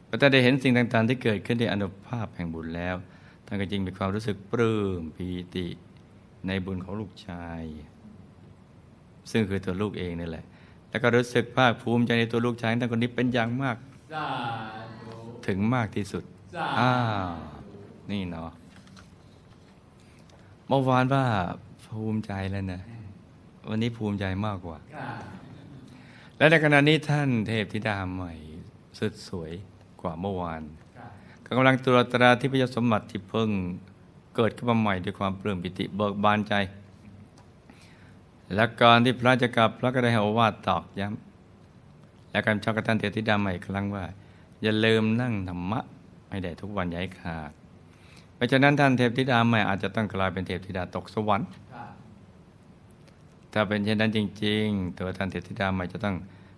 [0.07, 2.95] พอท่านได้เห็นสิ่งต่าง ๆ ที่เกิดขึ้นในอนุภาพแห่งบุญแล้ว
[3.45, 5.67] ท่านก็จึงมีความรู้สึกปลื้มปีติ
[6.47, 7.61] ในบุญของลูกชาย
[9.31, 10.45] ซึ่งคือตัวลูกเองนี่แหละ
[10.89, 13.77] แล้วก็รู้สึกภาคภูมิใจในตัวลูกชายท่านคนนี้เป็นอย่างมาก
[14.13, 14.25] สา
[15.01, 15.13] ธุ
[15.47, 16.23] ถึงมากที่สุด
[16.55, 16.93] สาอ้า
[17.27, 17.31] ว
[18.11, 18.51] นี่เนาะ
[20.67, 21.25] เมื่อวานว่า
[21.89, 22.81] ภูมิใจแล้วนะ
[23.69, 25.21] วันนี้ภูมิใจมากกว่าครับ
[26.37, 28.33] และในขณะนี้ท่านเทพธิดาใหม่
[28.99, 29.51] สุดสวย
[30.01, 30.61] กว่าเมื่อวาน
[30.97, 33.49] ครับกำลังตรวจตราที่พยสมบัติที่เพิ่ง
[34.35, 36.53] เกิดขึ้นมาใหม่ด้วยความปลื้มปิติเบิกบานใจ
[38.55, 44.05] และก่อนที่พระจะกลับพระก็ได้ให้โอวาทตอกย้ำและการชักกับท่านเทพธิดาใหม่อีกครั้งว่า
[44.63, 45.79] อย่าลืมนั่งธรรมะ
[46.29, 47.51] ให้ได้ทุกวันอย่าให้ขาด
[48.35, 51.68] ไม่ฉะนั้นท่านเทพธิดาใหม่อาจจะต้องกลายเป็นเทพธิดาตกสวรรค์ครับ
[53.53, 56.15] ถ้าเป็นเช่นนั้นจริง ๆ ตัวท่านเทพธิดาใหม่จะต้อง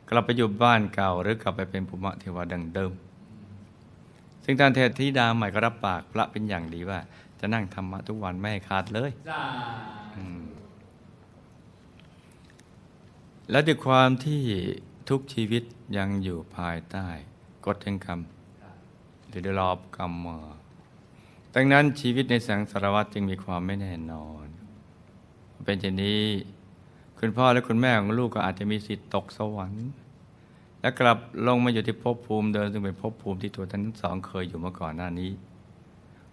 [0.10, 2.92] กลับไปอยู่บ้านเก่า หรือกลับไปเป็นภูมิเทวาดังเดิม
[4.44, 7.00] ซึ่งท่านเทพธิดาใหม่ก็รับปากพระเป็นอย่างดีว่า
[7.40, 9.12] จะนั่งธรรมะทุกวันไม่ขาดเลย
[13.50, 14.42] และด้วยความที่
[15.10, 15.64] ทุกชีวิต
[15.98, 17.08] ยังอยู่ภายใต้
[17.66, 18.20] กฎแห่งกรรม
[19.28, 20.38] หรือได้รอบกรรมมา
[21.56, 24.46] ดังนั้นชีวิตในสังสารวัฏจึงมีความไม่แน่นอน
[25.66, 26.22] เป็นเช่นนี้
[27.24, 29.90] คุณพ่อและคุณแม่ของลูกก็อาจจะมีสิทธิ์ตกสวรรค์
[30.82, 31.18] และกลับ
[31.48, 35.32] ลงมาอยู่ที่ภพภูมิเดิมซึ่งเป็นภพภูมิที่ตัวท่านทั้งสองเคยอยู่มาก่อนหน้านี้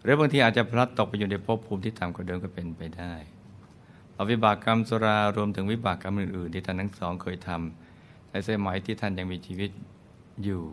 [0.03, 3.12] หรือบางทีอาจจะพลัดตกไปอยู่ในภพภูมิที่ต่ำกว่าเดิมก็เป็นไปได้
[4.12, 9.70] เอาวิบากกรรมสุรารวมถึงวิบากกรรมอื่นๆ ที่ท่านทั้งสองเคยทำในสมัยที่ท่านยังมีชีวิต
[10.45, 10.64] อยู่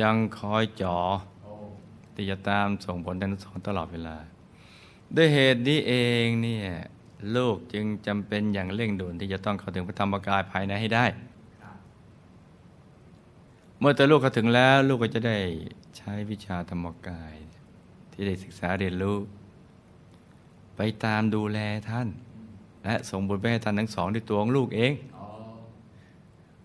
[0.00, 0.96] ยังคอยจ่อ
[1.42, 1.52] โอ้
[2.14, 4.16] ที่จะตามส่งผลท่านทั้งสองตลอดเวลา
[5.14, 6.68] ด้วยเหตุนี้เองเนี่ย
[7.36, 11.06] ลูกจึงจำเป็นอย่างเร่งด่วนที่จะต้องเข้าถึงพระธรรมกายภายในให้ได้
[13.78, 15.38] เมื่อตัวลูกเข้าถึงแล้วลูกก็จะได้
[15.96, 17.34] ใช้วิชาธรรมกาย
[18.12, 19.16] ที่ได้ศึกษาเรียนรู้
[20.76, 21.58] ไปตามดูแล
[21.90, 22.08] ท่าน
[22.84, 24.92] และส่งบุญไปให้ท่านทั้งสองด้วยตัวของลูกเอง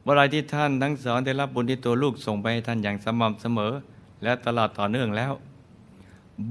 [0.01, 3.73] เมื่อไรที่ท่านทั้งสองได้รับบุญที่ตัวลูกส่งไปให้ท่านอย่างสม่ำเสมอ
[4.23, 5.33] และตลอดต่อเนื่องแล้ว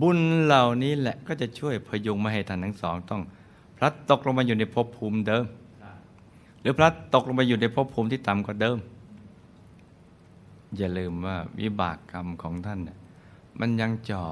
[0.00, 3.22] บุญเหล่านี้แหละก็จะช่วยพยุงไม่ให้ท่านทั้งสองต้อง
[3.80, 5.44] พลัดตกลงมาอยู่ในภพภูมิเดิม
[5.82, 5.96] ครับ
[6.60, 8.78] หรือพลัดตกลงไปอยู่ในภพภูมิที่ต่ำกว่าเดิม
[10.76, 12.98] อย่าลืมว่าวิบากกรรมของท่านน่ะ
[13.60, 14.26] มันยังจ่อ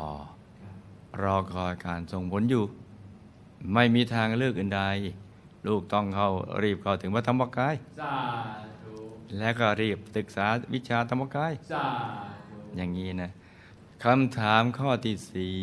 [0.61, 0.77] ครับ
[1.23, 2.65] รอคอยการส่งผลอยู่
[3.75, 4.83] ไม่มีทางเลือกอื่นใด
[5.67, 6.31] ลูกต้องเข้า
[6.63, 8.15] รีบเข้าถึงพระธรรมกายสา
[8.83, 8.95] ธุ
[9.39, 11.85] และก็รีบศึกษาวิชาธรรมกายสา
[12.51, 13.31] ธุอย่างนี้นะ
[14.05, 15.57] คำถามข้อที่สี่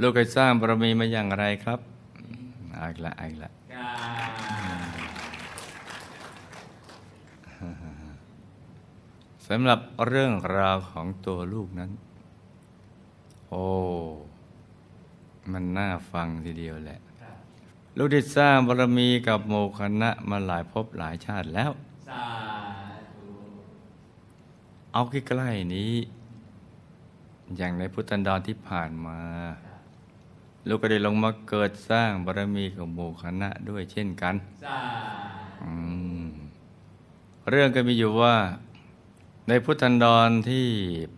[0.00, 1.80] ลูกเคยสร้างบารมีมาอย่างไรครับ
[2.80, 3.52] เอาอีกละเอาอีกละ
[9.48, 11.90] สำหรับเรื่องราวของตัวลูกนั้น
[13.48, 13.64] โอ้
[15.52, 17.00] มันน่าฟังทีเดียวแหละ
[17.96, 21.70] ลูกได้สร้างบารมีกับโมคณะมาหลายภพหลายชาติแล้ว
[24.92, 25.92] เอาใกล้ๆนี้
[27.56, 29.18] อย่างในพุทธันดรที่ผ่านมา
[30.66, 34.34] ลูกก็ได้ลงมาเกิดสร้างบารมีกับโมคณะด้วยเช่นกัน
[34.64, 34.80] สา
[35.62, 35.70] อื
[36.22, 36.26] ม
[37.50, 38.36] เรื่องก็มีอยู่ว่า
[39.48, 40.68] ในพุทธันดรที่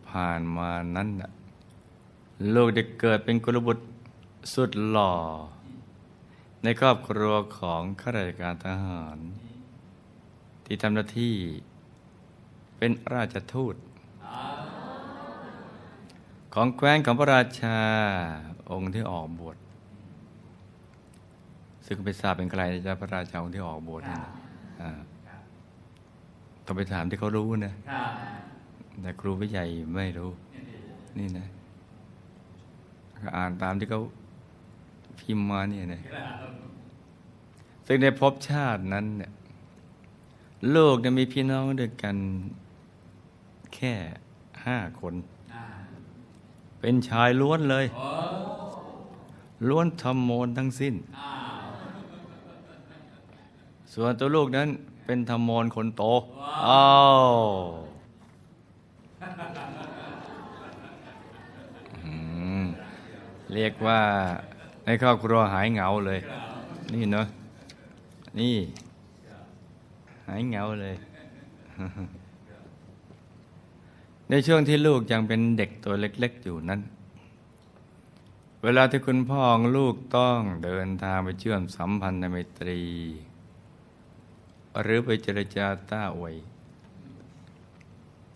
[0.09, 1.30] ผ่านมานั้นน่ะ
[2.55, 3.84] ลูกได้เกิดเป็นกุลบุตร
[4.55, 5.14] สุดหล่อ
[6.62, 9.18] ในครอบครัวของข้าราชการทหาร
[10.64, 11.36] ที่ทำหน้าที่
[12.78, 13.74] เป็นราชทูต
[16.55, 17.79] ของแคว้นของพระราชา
[18.71, 19.57] องค์ที่ออกบวช
[21.87, 24.31] ซึ่งไปทราบเป็นใครนะจ๊ะพระราชาองค์ที่ออกบวชคเนี่รัยบนะ
[24.81, 24.91] อ่า
[25.29, 25.43] ครับ
[26.65, 28.11] ต้องไปถามที่เขารู้นะครับ
[29.03, 29.65] แต่ครูวิใหญ่
[29.97, 30.31] ไม่รู้
[31.19, 31.47] นี่นะ
[33.23, 34.03] ก็อ่านตามที่เขา
[35.21, 36.53] พิมพ์มาเนี่ยนะครับ
[37.87, 39.33] ซึ่งในภพชาตินั้นเนี่ย
[40.71, 42.17] โลกเนี่ยมีพี่น้องด้วยกัน
[43.75, 43.95] แค่
[44.67, 45.41] ห้าคนอ่า
[46.85, 47.87] เป็นชายล้วนเลย
[49.68, 51.64] ล้วนทำโมนทั้งสิ้นอ้าว
[53.93, 54.68] ส่วนตัวลูกนั้น
[55.07, 56.03] เป็นธรรมโมนคนโต
[56.66, 56.87] อ้า
[57.26, 57.28] ว
[63.55, 64.01] เรียกว่า
[64.85, 66.20] ในครอบครัวหายเหงาเลย
[66.95, 67.26] นี่เนาะ
[68.39, 68.57] นี่
[70.26, 70.95] หายเหงาเลย
[74.35, 76.80] ในช่วงที่ลูกยังเป็นเด็กตัวเล็กๆอยู่นั้น
[78.62, 82.83] เวลาที่คุณพ่อของลูกต้องเดินทางไปเชื่อมสัมพันธไมตรี
[84.80, 86.37] หรือไปเจรจาต้าอวย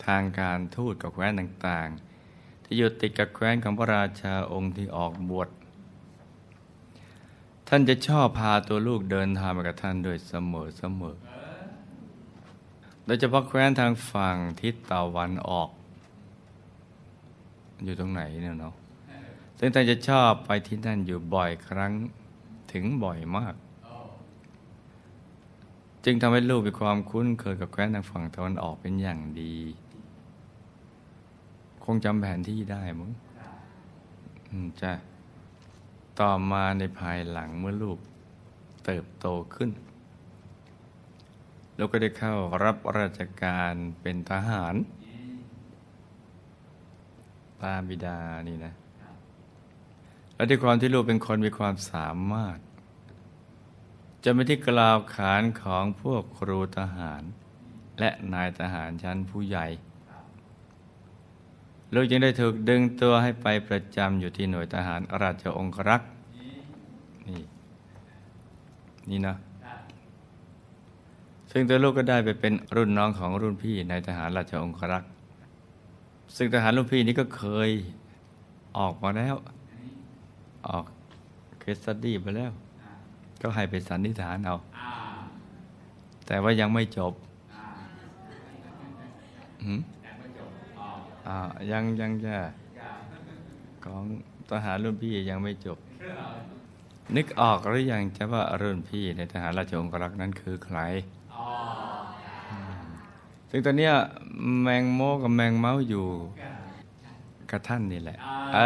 [0.04, 5.48] ทางการทูตกับแคว้นต่างๆ ที่อยู่ติดกับแคว้นของพระราชาองค์ที่ออกบวช
[7.68, 11.16] ท่านจะชอบพาตัวลูกเดินทางมากับท่านโดยเสมอเสมอ
[13.04, 15.70] โดยเฉพาะแคว้นทางฝั่งทิศตะวันออก
[17.84, 18.74] อยู่ตรงไหนเนี่ยเนาะ
[19.58, 21.92] ซึ่งท่านจะชอบไปที่นั่นอยู่บ่อยครั้ง
[22.72, 23.54] ถึงบ่อยมาก
[26.04, 29.56] จึงทำให้ลูกมีความคุ้นเคยกับแคว้นทางฝั่งตะวันออกเป็นอย่างดี
[31.84, 33.10] คงจำแผนที่ได้มั้ง
[34.48, 34.92] อืมจ้ะ
[36.20, 37.98] ต่อมาในภายหลังเมื่อลูก
[38.84, 39.70] เติบโตขึ้น
[41.78, 44.74] ลูกก็ได้เข้ารับราชการเป็นทหาร
[47.62, 48.74] ตาบิดานี่นะ
[50.34, 52.58] และด้วยความที่ลูกเป็นคนมีความสามารถ
[54.24, 57.22] จะไม่ที่กล่าวขานของพวกครูทหาร
[58.00, 59.66] และนายทหารชั้นผู้ใหญ่
[61.94, 66.10] ลูกจึงได้ถูกดึงตัวให้ไปประจำอยู่ที่หน่วยทหารราชองครักษ์
[67.28, 67.42] นี่
[69.10, 69.36] นี่นะ
[71.50, 75.10] ซึ่งตัวลูกก็ได้ไปเป็นรุ่นน้องของรุ่นพี่ในทหารราชองครักษ์
[76.36, 77.70] ซึ่งทหารรุ่นพี่นี้ก็เคย
[78.78, 79.34] ออกมาแล้ว
[80.68, 80.84] ออก
[81.60, 82.52] เคสตดี้ไปแล้ว
[83.42, 84.56] ก็ให้ไปสันนิษฐานเอา
[86.26, 87.12] แต่ว่ายังไม่จบ
[89.62, 89.74] ยัง
[91.72, 92.36] ยังยังจะ
[93.84, 94.02] ของ
[94.50, 95.78] ทหารรุ่นพี่ยังไม่จบ
[97.16, 100.78] นึกออกหรือยังจะว่ารุ่นพี่ในทหารราชองครักษ์นั้นคือใคร
[103.50, 103.94] ซึ่งตอนเนี้ย
[104.62, 106.06] แมงโมกับแมงเมาอยู่
[107.50, 108.18] กับท่านนี่แหละ
[108.54, 108.60] เอ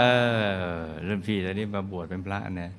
[0.76, 2.70] อรุ่นพี่ตอนนี้มาบวชเป็นพระเนี่ย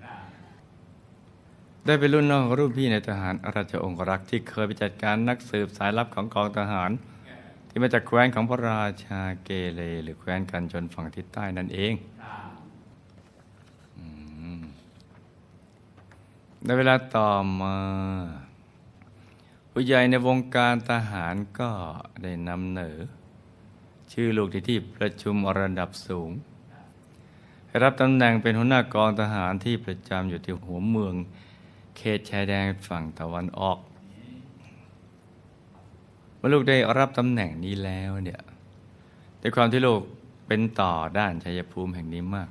[1.86, 6.92] ได้เป็นรุ่นน้องของรุ่นพี่ในทหารราชองครักษ์ที่เคยไปจัดการนักสืบสายลับของกองทหาร
[7.70, 11.94] ที่มาจากแคว้นของพระราชาเกเรหรือแคว้นกันชนฝั่งทิศใต้นั่นเอง
[13.98, 14.06] อื
[14.60, 14.62] ม
[16.66, 17.30] ในเวลาต่อ
[17.62, 17.76] มา
[19.74, 21.70] ผู้ใหญ่ในวงการทหารก็
[22.24, 22.98] ได้นำเหนอ
[24.12, 26.32] ชื่อลูกที่ที่ประชุมระดับสูง
[27.82, 31.16] รับตำแหน่งเป็นหัวหน้ากองทหารที่ประจำอยู่ที่หัวเมือง
[31.98, 33.78] เขตชายแดนฝั่งตะวันออก
[36.38, 38.42] เมื่อลูกได้รับตำแหน่งนี้แล้วเนี่ย
[39.42, 40.02] ด้วยความที่ลูก
[40.48, 42.50] เป็นต่อด้านชัยภูมิแห่งนี้มาก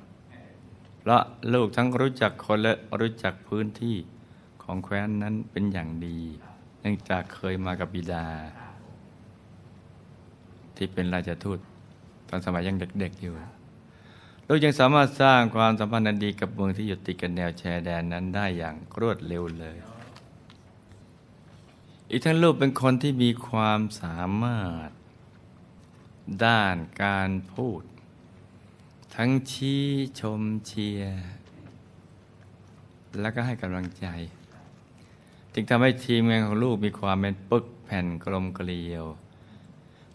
[0.98, 1.22] เพราะ
[1.54, 3.96] ลูกทั้งรู้จักคนและรู้จักพื้นที่
[4.62, 6.20] ของแคว้นนั้นเป็นอย่างดี
[6.80, 8.26] เนื่องจากเคยมากับบิดา
[10.76, 11.58] ที่เป็นราชทูต
[12.28, 13.34] ตอนสมัยยังเด็กๆอยู่
[14.46, 19.76] ลูกยังสามารถสร้างความสัมพันธ์อันดีกับเมืองที่อยู่ติดกันแนวชายแดนนั้นได้อย่างรวดเร็วเลย
[22.10, 24.88] อีกทั้งลูกเป็นคนที่มีความสามารถ
[26.44, 27.82] ด้านการพูด
[29.14, 29.84] ทั้งชี้
[30.20, 31.24] ชมเชียร์
[33.20, 34.06] แล้วก็ให้กำลังใจ
[35.54, 39.04] จึงทำให้ทีมงานของลูกมีความเป็นปึกแผ่นกลมเกลียว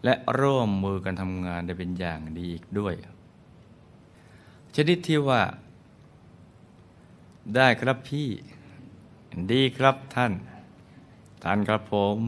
[0.04, 2.94] และร่วมมือกันทำงานได้เป็นอย่างดีอีกด้วย
[4.76, 5.42] ชนิดที่ว่า
[7.56, 8.30] ได้ครับพี่
[9.52, 10.34] ดีครับท่าน
[11.44, 12.20] ท่านครับผม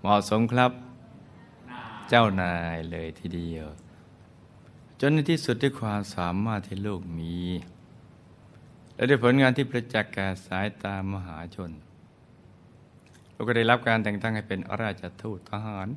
[0.00, 0.72] เหมาะสมครับ
[2.08, 3.66] เจ้านายเลยทีเดียว
[5.00, 7.36] จนในที่สุดด้วยความสามารถที่ลูกมี
[8.94, 11.70] และด้วยผลงานที่ประจักษ์แก่สายตามหาชน
[13.38, 15.88] ลูกก็ได้รับการแต่งตั้งให้เป็นราชทูตทหาร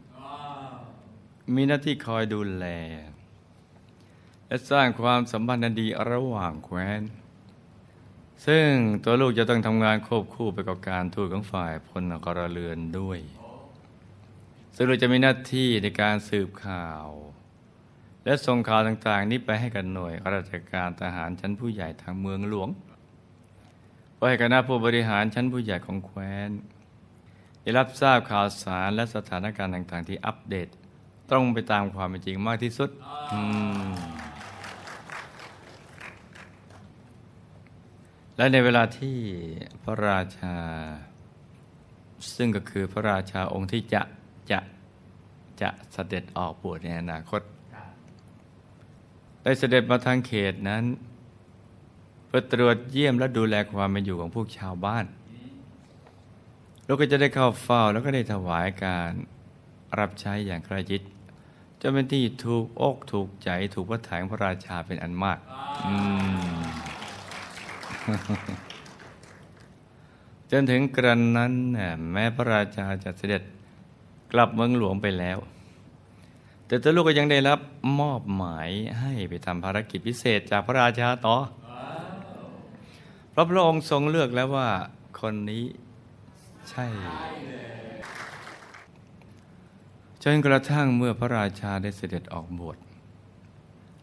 [1.55, 2.65] มีหน้าที่คอยดูแล
[4.47, 7.01] และสร้างความสัมพันธ์อันดีระหว่างแคว้น
[8.45, 8.69] ซึ่ง
[9.03, 13.19] ตัวลูกจะต้องทำงานควบคู่ไปกับการทูตของฝ่ายพลกรเรือนด้วย
[14.75, 17.07] ซึ่งเราจะมีหน้าที่ในการสืบข่าว
[18.25, 22.69] และส่งข่าวต่างๆ นี้ไปให้กับหน่วยราชการทหารชั้นผู้ใหญ่ทางเมืองหลวง
[24.15, 26.51] เพื่อให้คณะผู้บริหารชั้นผู้ใหญ่ของแคว้น
[27.61, 30.67] ได้รับทราบข่าวสารและสถานการณ์ต่างๆ ที่อัปเดต
[31.29, 32.89] ตรงไปตามความเป็นจริงมากที่สุด
[33.33, 33.41] อื
[33.89, 33.91] ม
[38.37, 39.17] และในเวลาที่
[39.83, 40.55] พระราชา
[42.35, 44.01] ซึ่งก็คือพระราชาองค์ที่จะ
[44.51, 44.59] จะ
[45.61, 47.41] จะเสด็จออกบวชในอนาคต
[49.43, 50.83] ได้เสด็จมาทางเขตนั้น
[52.27, 55.05] เพื่อตรวจเยี่ยมและดูแลความเป็นอยู่ของพวกชาวบ้าน
[56.91, 59.11] เราก็จะได้เข้าเฝ้าแล้วก็ได้ถวายการ
[59.99, 61.01] รับใช้อย่างใกล้ชิด
[61.81, 65.39] จนเป็นที่ถูกอกถูกใจถูกพระถังพระราชาเป็นอันมาก
[70.51, 73.43] จนถึงกระนั้นน่ะแม้พระราชาจะเสด็จ
[74.31, 75.37] กลับเมืองหลวงไปแล้ว
[76.65, 77.59] แต่ตัวลูกก็ยังได้รับ
[77.99, 78.69] มอบหมาย
[78.99, 81.35] ให้ไปทำภารกิจพิเศษจากพระราชาต่อ
[83.31, 84.69] เพราะพระองค์ทรงเลือกแล้วว่า
[85.21, 85.65] คนนี้
[86.69, 86.85] ใช่
[90.23, 92.77] จนกระทั่งเมื่อพระราชาได้เสด็จออกบวช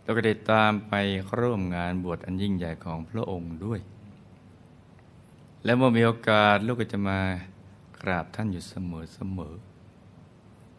[0.02, 0.92] เราก็ได้ตามไป
[1.38, 3.80] ร่วมงานบวชอันยิ่งใหญ่ของพระองค์ด้วย
[5.64, 7.18] และเมื่อมีโอกาสลูกก็จะมา
[8.00, 9.54] กราบท่านอยู่เสมอเสมอ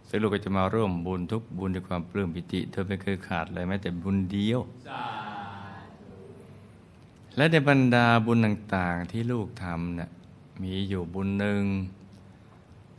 [0.08, 4.60] ซึ่งลูกก็จะมาร่วมบุญทุกบุญด้วยความปลื้มปิติ เธอไม่เคยขาดเลยแม้แต่บุญเดียว
[7.36, 10.10] และในบรรดาบุญต่างๆที่ลูกทำน่ะ
[10.62, 11.64] มีอยู่บุญหนึ่ง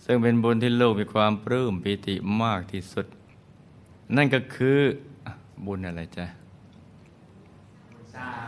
[0.04, 3.06] ซึ่งเป็นบุญที่ลูกมีความปลื้มปิติมากที่สุด
[4.16, 4.78] นั่นก็คือ
[5.24, 5.32] อะ
[5.66, 6.26] บุญอะไรจ๊ะ
[8.14, 8.46] สร้าง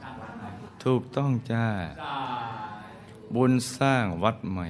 [0.00, 0.48] สร้างวัดใหม่
[0.84, 1.66] ถูกต้องจ้า
[2.02, 2.18] สร้า
[3.32, 4.68] งบุญสร้างวัดใหม่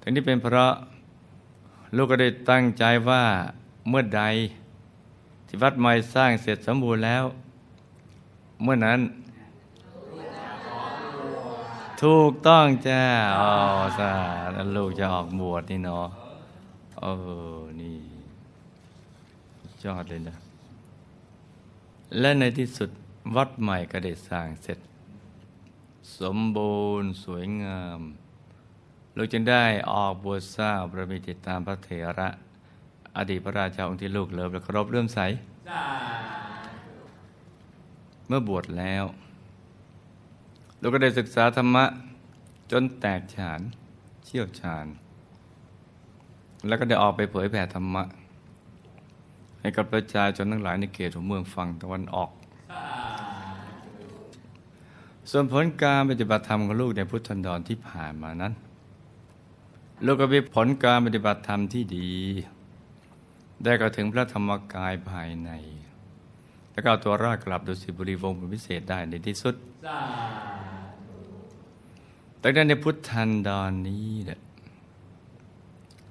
[0.00, 0.72] ทั้งนี้เป็นเพราะ
[1.96, 3.24] ลูกก็ได้ตั้งใจว่า
[3.88, 4.22] เมื่อใด
[5.46, 7.24] ที่วัดใหม่สร้างเสร็จสมบูรณ์แล้ว
[8.62, 9.00] เมื่อนั้น
[12.02, 13.02] ถูกต้องจ้า
[13.40, 13.54] อ๋อ
[13.98, 14.12] สา
[14.56, 16.08] ธุลูกจะออกบวชนี่เนาะ
[17.00, 17.04] เอ
[17.58, 17.98] อนี่
[19.84, 20.36] ยอดเลยนะ
[22.18, 22.90] และในที่สุด
[23.36, 24.78] วัดใหม่ก็ได้สร้างเสร็จ
[26.20, 28.00] สมบูรณ์สวยงาม
[29.16, 32.28] ลูกจึงได้ออกบวชทราบประมีติดตามพระเถระ
[33.16, 35.18] อดีตพระราชาองค์ที่ลูกเลิฟและเคารพเลื่อมใส
[35.70, 35.84] สร้า
[36.64, 36.70] ง
[38.28, 39.04] เมื่อบวชแล้ว
[40.86, 41.84] ลูลูกก็ได้ศึกษาธรรมะ
[42.72, 43.60] จนแตกฉาน
[44.24, 44.86] เชี่ยวชาญ
[46.66, 48.02] แล้วก็ได้ออกไปเผยแผ่ธรรมะ
[49.60, 52.30] ให้กับประชาชนทั้งหลายในเขตของเมืองฝั่งตะวันออก
[55.30, 58.52] ส่วนผลการปฏิบัติธรรมของลูกในพุทธันดรที่ผ่านมานั้น
[60.04, 62.10] ลูกก็มีผลการปฏิบัติธรรมที่ดี
[63.62, 65.50] ได้ก็ถึงพระธรรมกายภายใน
[66.72, 69.54] แล้วก็เอาตัวรอดกลับดุสิบุรีวงศ์เป็นพิเศษได้ในที่สุด
[72.46, 74.40] สาแต่ในพุทธันดรนี้เนี่ย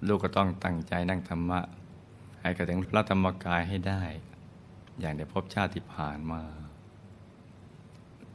[0.08, 1.60] ลูกก็ต้องตั้งใจนั่งธรรมะ
[2.42, 4.04] ให้กระถึงพระธรรมกายให้ได้
[5.00, 6.42] อย่างในภพชาติที่ผ่านมา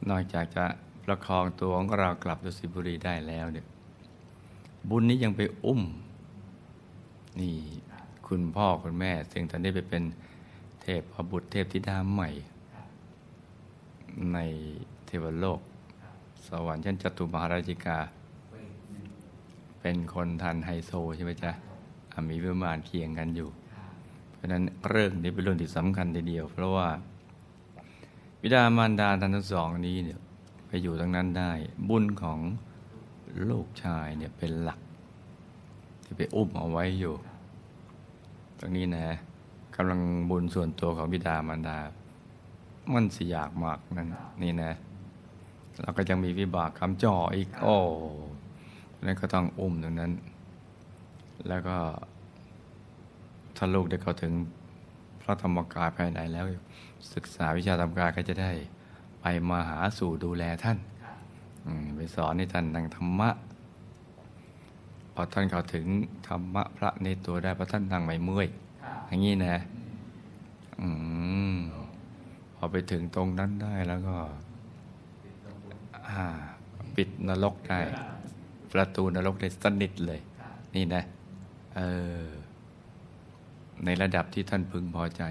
[0.09, 0.65] นอกจากจะ
[1.03, 3.65] ประคองตัวของเรากลับดุสิบุรีได้แล้วเนี่ย
[4.89, 5.81] บุญนี้ยังไปอุ้ม
[7.39, 7.55] นี่
[8.27, 10.03] คุณพ่อคุณแม่ ซึ่งตอนนี้ไปเป็น
[10.81, 12.29] เทพพบุตรเทพธิดาใหม่
[14.33, 14.37] ใน
[15.05, 15.61] เทวโลก
[16.47, 17.99] สวรรค์ชั้นจตุมหาราชิกา
[19.81, 21.51] เป็นคนทันไฮโซใช่ไหมจ๊ะ
[22.13, 23.49] อะมีวิมานเคียงกันอยู่
[24.35, 26.87] เพราะนั้นเรื่องนี้เป็นเรื่องที่สำคัญทีเดียว เพราะว่า
[28.41, 30.19] บิดามารดาท่านทั้งสองนี้เนี่ย
[30.67, 31.51] ไปอยู่ตรงนั้นได้
[31.89, 32.39] บุญของ
[33.49, 34.79] ลูกชายเนี่ยเป็นหลัก
[36.03, 37.13] ที่ไปอุ้มเอาไว้อยู่
[38.59, 39.05] ตรงนี้นะ
[39.75, 41.77] กำลังบุญส่วนตัวของบิดามารดา
[42.93, 44.07] มันสิยากมากนั่น
[44.41, 44.71] นี่นะ
[45.81, 47.77] เราก็ยังมีวิบากคำจ่ออีก โอ้
[49.03, 50.11] นั้นก็ต้องอุ้มตรงนั้น
[51.47, 51.77] แล้วก็
[53.57, 54.33] ถ้าลูกได้เข้าถึง
[55.21, 56.45] พระธรรมกายภายในแล้ว
[57.13, 58.51] ศึกษาวิชาธรรมกายก็จะได้
[59.21, 60.77] ไปมาหาสู่ดูแลท่าน
[61.95, 63.29] ไปสอนให้ท่านนั่งธรรมะ
[65.13, 65.85] พอท่านเข้าถึง
[66.27, 68.47] ธรรมะพระในตัวได้พระท่านนั่งไม่เมื่อย
[69.07, 69.55] อย่างนี้นะ
[70.81, 70.87] อื
[71.53, 71.55] ม
[72.55, 74.15] พอไปถึงตรงนั้นได้แล้วก็
[76.95, 77.79] ปิดนรกได้
[78.71, 81.03] ประตูนรกได้สนิทเลยค่ะนี่นะ
[81.75, 81.81] เอ
[82.23, 82.25] อ
[83.85, 85.23] ในระดับที่ท่านพึงพอใจ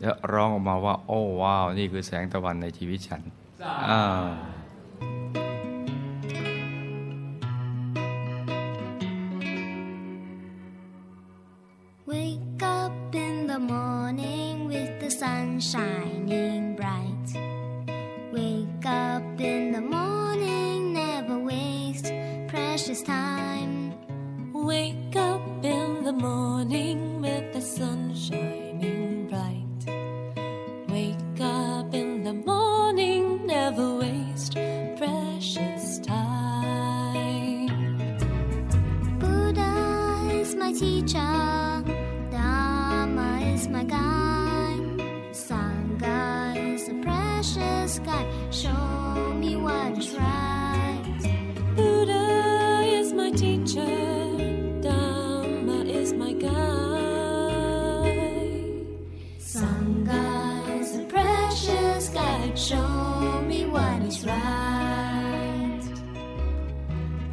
[0.00, 3.22] แล้วร้องออกมาว่า โอ้ว้าว นี่คือแสงตะวันในชีวิตฉัน
[3.62, 4.02] สาอ้า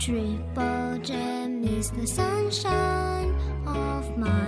[0.06, 3.34] Triple gem is the sunshine
[3.66, 4.45] of my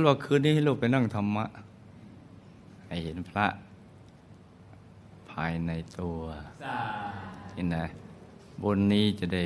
[0.00, 1.44] สำหรับคืนนี้ให้ลูกไปนั่งธรรมะ
[2.86, 3.46] ให้เห็นพระ
[5.30, 5.70] ภายใน
[6.00, 6.18] ตัว
[7.54, 7.86] เห็นนะ
[8.62, 9.44] บนนี้จะได้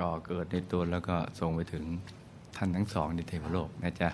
[0.00, 1.84] ก่อเกิดในตัวแล้วก็ส่งไปถึง
[2.56, 4.08] ท่านทั้งสองในเทวโลกนะจ๊ะ